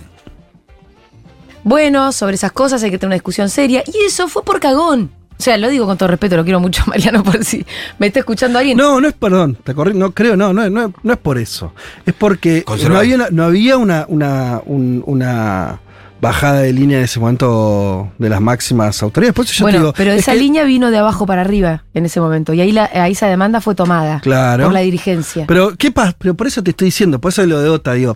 Bueno, 1.65 2.11
sobre 2.13 2.35
esas 2.35 2.51
cosas 2.53 2.81
hay 2.83 2.91
que 2.91 2.97
tener 2.97 3.09
una 3.09 3.15
discusión 3.15 3.49
seria. 3.49 3.83
Y 3.85 4.05
eso 4.05 4.27
fue 4.29 4.43
por 4.43 4.59
cagón. 4.61 5.11
O 5.37 5.41
sea, 5.43 5.57
lo 5.57 5.67
digo 5.67 5.85
con 5.85 5.97
todo 5.97 6.07
respeto, 6.07 6.37
lo 6.37 6.43
quiero 6.45 6.61
mucho, 6.61 6.83
Mariano, 6.87 7.21
por 7.23 7.43
si 7.43 7.65
me 7.99 8.07
está 8.07 8.19
escuchando 8.19 8.57
alguien. 8.59 8.77
No, 8.77 9.01
no 9.01 9.07
es, 9.09 9.13
perdón, 9.15 9.57
te 9.61 9.73
corrí, 9.73 9.93
no 9.93 10.11
creo, 10.11 10.37
no, 10.37 10.53
no, 10.53 10.69
no, 10.69 10.93
no 11.03 11.13
es 11.13 11.19
por 11.19 11.37
eso. 11.37 11.73
Es 12.05 12.13
porque 12.13 12.63
no 12.87 12.97
había, 12.97 13.15
una, 13.15 13.27
no 13.31 13.43
había 13.43 13.75
una, 13.77 14.05
una, 14.07 14.61
un- 14.65 15.03
una 15.05 15.81
bajada 16.21 16.61
de 16.61 16.71
línea 16.71 16.99
en 16.99 17.03
ese 17.03 17.19
momento 17.19 18.11
de 18.17 18.29
las 18.29 18.39
máximas 18.39 19.03
autoridades. 19.03 19.35
Por 19.35 19.43
eso 19.45 19.53
yo 19.53 19.57
te 19.57 19.63
bueno, 19.63 19.79
digo, 19.79 19.93
pero 19.97 20.11
es 20.13 20.19
esa 20.19 20.31
que- 20.31 20.39
línea 20.39 20.63
vino 20.63 20.89
de 20.89 20.97
abajo 20.99 21.25
para 21.25 21.41
arriba 21.41 21.83
en 21.93 22.05
ese 22.05 22.21
momento. 22.21 22.53
Y 22.53 22.61
ahí, 22.61 22.71
la, 22.71 22.89
ahí 22.93 23.11
esa 23.11 23.27
demanda 23.27 23.59
fue 23.59 23.75
tomada 23.75 24.21
Claro. 24.21 24.63
por 24.65 24.73
la 24.73 24.79
dirigencia. 24.79 25.45
Pero, 25.47 25.75
¿qué 25.75 25.91
pasa? 25.91 26.15
Pero 26.17 26.35
por 26.35 26.47
eso 26.47 26.63
te 26.63 26.69
estoy 26.71 26.85
diciendo, 26.85 27.19
por 27.19 27.31
eso 27.33 27.45
lo 27.45 27.59
de 27.59 27.69
OTA, 27.69 27.93
digo, 27.93 28.15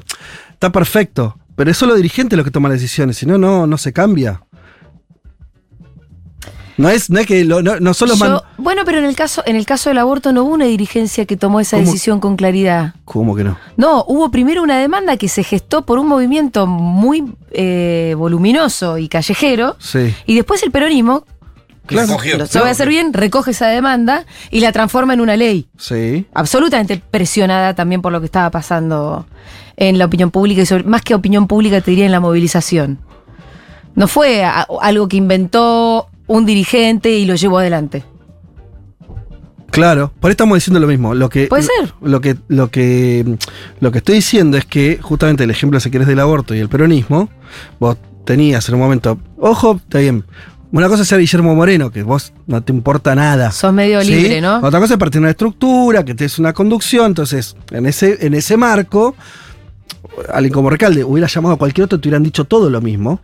está 0.53 0.71
perfecto, 0.71 1.37
pero 1.59 1.71
es 1.71 1.77
solo 1.77 1.93
dirigente 1.95 2.37
los 2.37 2.45
que 2.45 2.51
toman 2.51 2.71
las 2.71 2.79
decisiones, 2.79 3.17
si 3.17 3.25
no, 3.25 3.37
no, 3.37 3.67
no 3.67 3.77
se 3.77 3.91
cambia. 3.91 4.41
No 6.77 6.87
es, 6.89 7.09
no 7.09 7.19
es 7.19 7.27
que 7.27 7.43
lo- 7.43 7.61
no, 7.61 7.81
no 7.81 7.93
solo 7.93 8.15
Yo- 8.15 8.41
bueno, 8.57 8.83
pero 8.85 8.99
en 8.99 9.03
el 9.03 9.13
caso, 9.13 9.43
en 9.45 9.57
el 9.57 9.65
caso 9.65 9.89
del 9.89 9.97
aborto 9.97 10.31
no 10.31 10.43
hubo 10.45 10.53
una 10.53 10.63
dirigencia 10.63 11.25
que 11.25 11.35
tomó 11.35 11.59
esa 11.59 11.75
¿Cómo? 11.75 11.85
decisión 11.87 12.21
con 12.21 12.37
claridad. 12.37 12.95
¿Cómo 13.03 13.35
que 13.35 13.43
no? 13.43 13.57
No, 13.75 14.05
hubo 14.07 14.31
primero 14.31 14.63
una 14.63 14.79
demanda 14.79 15.17
que 15.17 15.27
se 15.27 15.43
gestó 15.43 15.85
por 15.85 15.99
un 15.99 16.07
movimiento 16.07 16.65
muy 16.65 17.25
eh, 17.51 18.15
voluminoso 18.17 18.97
y 18.97 19.09
callejero, 19.09 19.75
Sí. 19.79 20.15
y 20.27 20.35
después 20.35 20.63
el 20.63 20.71
peronismo, 20.71 21.25
Claro. 21.95 22.17
lo 22.37 22.45
sabe 22.47 22.69
hacer 22.69 22.87
bien, 22.89 23.13
recoge 23.13 23.51
esa 23.51 23.67
demanda 23.67 24.25
y 24.51 24.59
la 24.61 24.71
transforma 24.71 25.13
en 25.13 25.21
una 25.21 25.35
ley. 25.35 25.67
Sí. 25.77 26.25
Absolutamente 26.33 27.01
presionada 27.11 27.73
también 27.75 28.01
por 28.01 28.11
lo 28.11 28.19
que 28.19 28.25
estaba 28.25 28.49
pasando 28.51 29.25
en 29.77 29.97
la 29.97 30.05
opinión 30.05 30.31
pública 30.31 30.61
y 30.61 30.65
sobre- 30.65 30.83
más 30.83 31.01
que 31.01 31.15
opinión 31.15 31.47
pública 31.47 31.81
te 31.81 31.91
diría 31.91 32.05
en 32.05 32.11
la 32.11 32.19
movilización. 32.19 32.99
No 33.95 34.07
fue 34.07 34.43
a- 34.43 34.67
algo 34.81 35.07
que 35.07 35.17
inventó 35.17 36.07
un 36.27 36.45
dirigente 36.45 37.11
y 37.11 37.25
lo 37.25 37.35
llevó 37.35 37.57
adelante. 37.59 38.03
Claro, 39.71 40.11
por 40.19 40.29
ahí 40.29 40.33
estamos 40.33 40.55
diciendo 40.57 40.79
lo 40.79 40.87
mismo. 40.87 41.13
Lo 41.13 41.29
que, 41.29 41.47
Puede 41.47 41.63
ser. 41.63 41.93
Lo 42.01 42.21
que, 42.21 42.35
lo 42.47 42.69
que, 42.71 43.37
lo 43.79 43.91
que 43.91 43.97
estoy 43.99 44.15
diciendo 44.15 44.57
es 44.57 44.65
que 44.65 44.97
justamente 45.01 45.43
el 45.43 45.51
ejemplo, 45.51 45.79
si 45.79 45.91
querés, 45.91 46.07
del 46.07 46.19
aborto 46.19 46.55
y 46.55 46.59
el 46.59 46.69
peronismo, 46.69 47.29
vos 47.79 47.97
tenías 48.25 48.67
en 48.69 48.75
un 48.75 48.81
momento, 48.81 49.19
ojo, 49.37 49.75
está 49.83 49.99
bien. 49.99 50.25
Una 50.71 50.87
cosa 50.87 51.01
es 51.01 51.07
ser 51.07 51.19
Guillermo 51.19 51.55
Moreno, 51.55 51.89
que 51.89 52.03
vos 52.03 52.31
no 52.45 52.61
te 52.61 52.71
importa 52.71 53.15
nada. 53.15 53.51
Sos 53.51 53.73
medio 53.73 54.01
¿sí? 54.03 54.11
libre, 54.11 54.39
¿no? 54.39 54.57
Otra 54.57 54.79
cosa 54.79 54.93
es 54.93 54.99
partir 54.99 55.19
de 55.19 55.23
una 55.23 55.31
estructura, 55.31 56.05
que 56.05 56.13
te 56.13 56.25
es 56.25 56.37
una 56.37 56.53
conducción. 56.53 57.07
Entonces, 57.07 57.55
en 57.71 57.87
ese, 57.87 58.25
en 58.25 58.35
ese 58.35 58.55
marco, 58.55 59.15
alguien 60.31 60.53
como 60.53 60.69
Recalde 60.69 61.03
hubiera 61.03 61.27
llamado 61.27 61.55
a 61.55 61.57
cualquier 61.57 61.85
otro, 61.85 61.99
te 61.99 62.07
hubieran 62.07 62.23
dicho 62.23 62.45
todo 62.45 62.69
lo 62.69 62.81
mismo. 62.81 63.19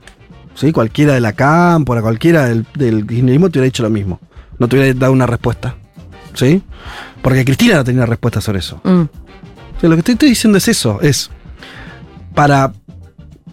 ¿sí? 0.55 0.71
Cualquiera 0.71 1.13
de 1.13 1.21
la 1.21 1.33
cámpora, 1.33 2.01
cualquiera 2.01 2.47
del, 2.47 2.65
del 2.73 3.05
kirchnerismo 3.05 3.49
te 3.49 3.59
hubiera 3.59 3.65
dicho 3.65 3.83
lo 3.83 3.91
mismo. 3.91 4.19
No 4.57 4.67
te 4.67 4.77
hubiera 4.77 4.99
dado 4.99 5.13
una 5.13 5.27
respuesta. 5.27 5.75
¿Sí? 6.33 6.63
Porque 7.21 7.45
Cristina 7.45 7.75
no 7.75 7.83
tenía 7.83 8.07
respuesta 8.07 8.41
sobre 8.41 8.59
eso. 8.59 8.81
Mm. 8.83 9.01
O 9.01 9.79
sea, 9.79 9.89
lo 9.89 9.95
que 9.95 10.03
te 10.03 10.11
estoy 10.13 10.29
diciendo 10.29 10.57
es 10.57 10.67
eso, 10.67 10.99
es 11.01 11.29
para 12.33 12.73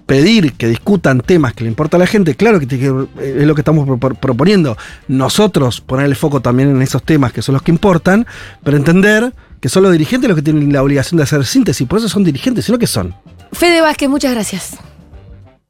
pedir 0.06 0.52
que 0.54 0.68
discutan 0.68 1.20
temas 1.20 1.54
que 1.54 1.64
le 1.64 1.70
importa 1.70 1.96
a 1.96 2.00
la 2.00 2.06
gente, 2.06 2.34
claro 2.34 2.58
que, 2.60 2.66
que- 2.66 3.06
es 3.20 3.46
lo 3.46 3.54
que 3.54 3.60
estamos 3.60 3.86
pro- 3.86 3.98
pro- 3.98 4.14
proponiendo. 4.14 4.76
Nosotros 5.08 5.80
poner 5.80 6.06
el 6.06 6.16
foco 6.16 6.40
también 6.40 6.70
en 6.70 6.82
esos 6.82 7.02
temas 7.02 7.32
que 7.32 7.42
son 7.42 7.52
los 7.54 7.62
que 7.62 7.70
importan, 7.70 8.26
pero 8.64 8.76
entender 8.76 9.32
que 9.60 9.68
son 9.68 9.84
los 9.84 9.92
dirigentes 9.92 10.28
los 10.28 10.36
que 10.36 10.42
tienen 10.42 10.72
la 10.72 10.82
obligación 10.82 11.16
de 11.18 11.22
hacer 11.22 11.44
síntesis, 11.46 11.86
por 11.86 11.98
eso 11.98 12.08
son 12.08 12.24
dirigentes, 12.24 12.64
sino 12.64 12.78
que 12.78 12.86
son. 12.86 13.14
Fede 13.52 13.80
Vázquez, 13.80 14.08
muchas 14.08 14.32
gracias. 14.32 14.76